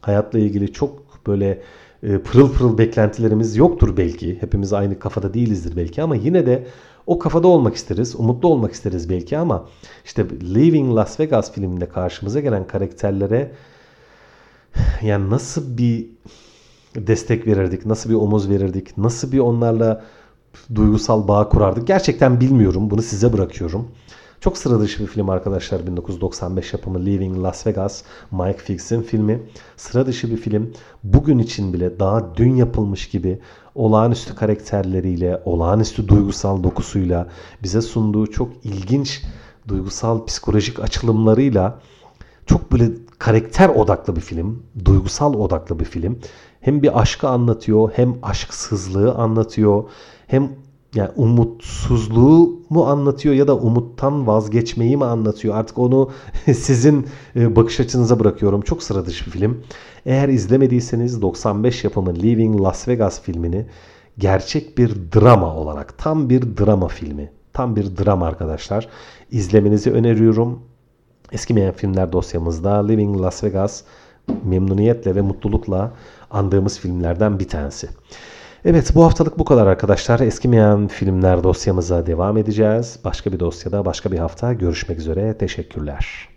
hayatla 0.01 0.39
ilgili 0.39 0.73
çok 0.73 1.03
böyle 1.27 1.63
e, 2.03 2.19
pırıl 2.19 2.53
pırıl 2.53 2.79
beklentilerimiz 2.79 3.57
yoktur 3.57 3.97
belki. 3.97 4.43
Hepimiz 4.43 4.73
aynı 4.73 4.99
kafada 4.99 5.35
değilizdir 5.35 5.77
belki 5.77 6.03
ama 6.03 6.17
yine 6.17 6.47
de 6.47 6.67
o 7.07 7.19
kafada 7.19 7.49
olmak 7.49 7.75
isteriz, 7.75 8.15
umutlu 8.17 8.49
olmak 8.49 8.73
isteriz 8.73 9.11
belki 9.11 9.39
ama 9.39 9.69
işte 10.05 10.27
Leaving 10.55 10.97
Las 10.97 11.21
Vegas 11.21 11.53
filminde 11.53 11.89
karşımıza 11.89 12.41
gelen 12.41 12.67
karakterlere 12.67 13.53
yani 15.03 15.31
nasıl 15.31 15.79
bir 15.79 16.07
destek 16.97 17.47
verirdik, 17.47 17.87
nasıl 17.87 18.11
bir 18.11 18.15
omuz 18.15 18.51
verirdik, 18.51 18.99
nasıl 18.99 19.33
bir 19.33 19.39
onlarla 19.39 20.05
duygusal 20.75 21.29
bağ 21.29 21.49
kurardık 21.49 21.87
gerçekten 21.87 22.41
bilmiyorum. 22.41 22.91
Bunu 22.91 23.03
size 23.03 23.33
bırakıyorum. 23.33 23.89
Çok 24.45 24.59
sıra 24.59 24.81
dışı 24.81 25.03
bir 25.03 25.07
film 25.07 25.31
arkadaşlar. 25.31 25.87
1995 25.87 26.73
yapımı 26.73 27.07
Leaving 27.07 27.43
Las 27.43 27.67
Vegas. 27.67 28.03
Mike 28.31 28.59
Fix'in 28.59 29.03
filmi. 29.03 29.43
Sıra 29.77 30.07
dışı 30.07 30.31
bir 30.31 30.37
film. 30.37 30.73
Bugün 31.05 31.39
için 31.39 31.73
bile 31.73 32.01
daha 32.01 32.37
dün 32.37 32.57
yapılmış 32.57 33.09
gibi 33.09 33.41
olağanüstü 33.75 34.35
karakterleriyle, 34.35 35.43
olağanüstü 35.45 36.09
duygusal 36.09 36.63
dokusuyla 36.63 37.29
bize 37.63 37.83
sunduğu 37.83 38.27
çok 38.27 38.49
ilginç 38.65 39.23
duygusal 39.69 40.27
psikolojik 40.27 40.81
açılımlarıyla 40.81 41.81
çok 42.47 42.73
böyle 42.73 42.91
karakter 43.19 43.69
odaklı 43.69 44.17
bir 44.17 44.21
film, 44.21 44.63
duygusal 44.85 45.35
odaklı 45.35 45.79
bir 45.79 45.85
film. 45.85 46.19
Hem 46.61 46.83
bir 46.83 47.01
aşkı 47.01 47.29
anlatıyor, 47.29 47.91
hem 47.95 48.15
aşksızlığı 48.23 49.15
anlatıyor, 49.15 49.85
hem 50.27 50.53
yani 50.95 51.11
umutsuzluğu 51.17 52.61
mu 52.71 52.85
anlatıyor 52.87 53.35
ya 53.35 53.49
da 53.49 53.57
umuttan 53.57 54.27
vazgeçmeyi 54.27 54.97
mi 54.97 55.05
anlatıyor? 55.05 55.55
Artık 55.55 55.79
onu 55.79 56.11
sizin 56.45 57.07
e, 57.37 57.57
bakış 57.57 57.81
açınıza 57.81 58.21
bırakıyorum. 58.21 58.61
Çok 58.61 58.83
sıra 58.83 59.07
dışı 59.07 59.27
bir 59.27 59.31
film. 59.31 59.63
Eğer 60.07 60.29
izlemediyseniz 60.29 61.23
95 61.23 61.85
yapımı 61.85 62.23
Leaving 62.23 62.61
Las 62.61 62.89
Vegas 62.89 63.23
filmini 63.23 63.67
gerçek 64.19 64.79
bir 64.79 64.91
drama 65.15 65.57
olarak 65.57 65.99
tam 65.99 66.31
bir 66.31 66.43
drama 66.43 66.89
filmi. 66.89 67.33
Tam 67.53 67.77
bir 67.77 67.97
drama 67.97 68.27
arkadaşlar. 68.27 68.89
İzlemenizi 69.31 69.91
öneriyorum. 69.91 70.61
Eskimeyen 71.33 71.73
filmler 71.73 72.13
dosyamızda 72.13 72.87
Living 72.87 73.21
Las 73.21 73.45
Vegas 73.45 73.83
memnuniyetle 74.45 75.15
ve 75.15 75.21
mutlulukla 75.21 75.93
andığımız 76.31 76.79
filmlerden 76.79 77.39
bir 77.39 77.49
tanesi. 77.49 77.89
Evet 78.65 78.95
bu 78.95 79.05
haftalık 79.05 79.39
bu 79.39 79.45
kadar 79.45 79.67
arkadaşlar. 79.67 80.21
Eskimeyen 80.21 80.89
filmler 80.89 81.45
dosyamıza 81.45 82.07
devam 82.07 82.37
edeceğiz. 82.37 82.99
Başka 83.05 83.33
bir 83.33 83.41
dosyada 83.41 83.85
başka 83.85 84.13
bir 84.13 84.19
hafta 84.19 84.53
görüşmek 84.53 84.99
üzere. 84.99 85.39
Teşekkürler. 85.39 86.29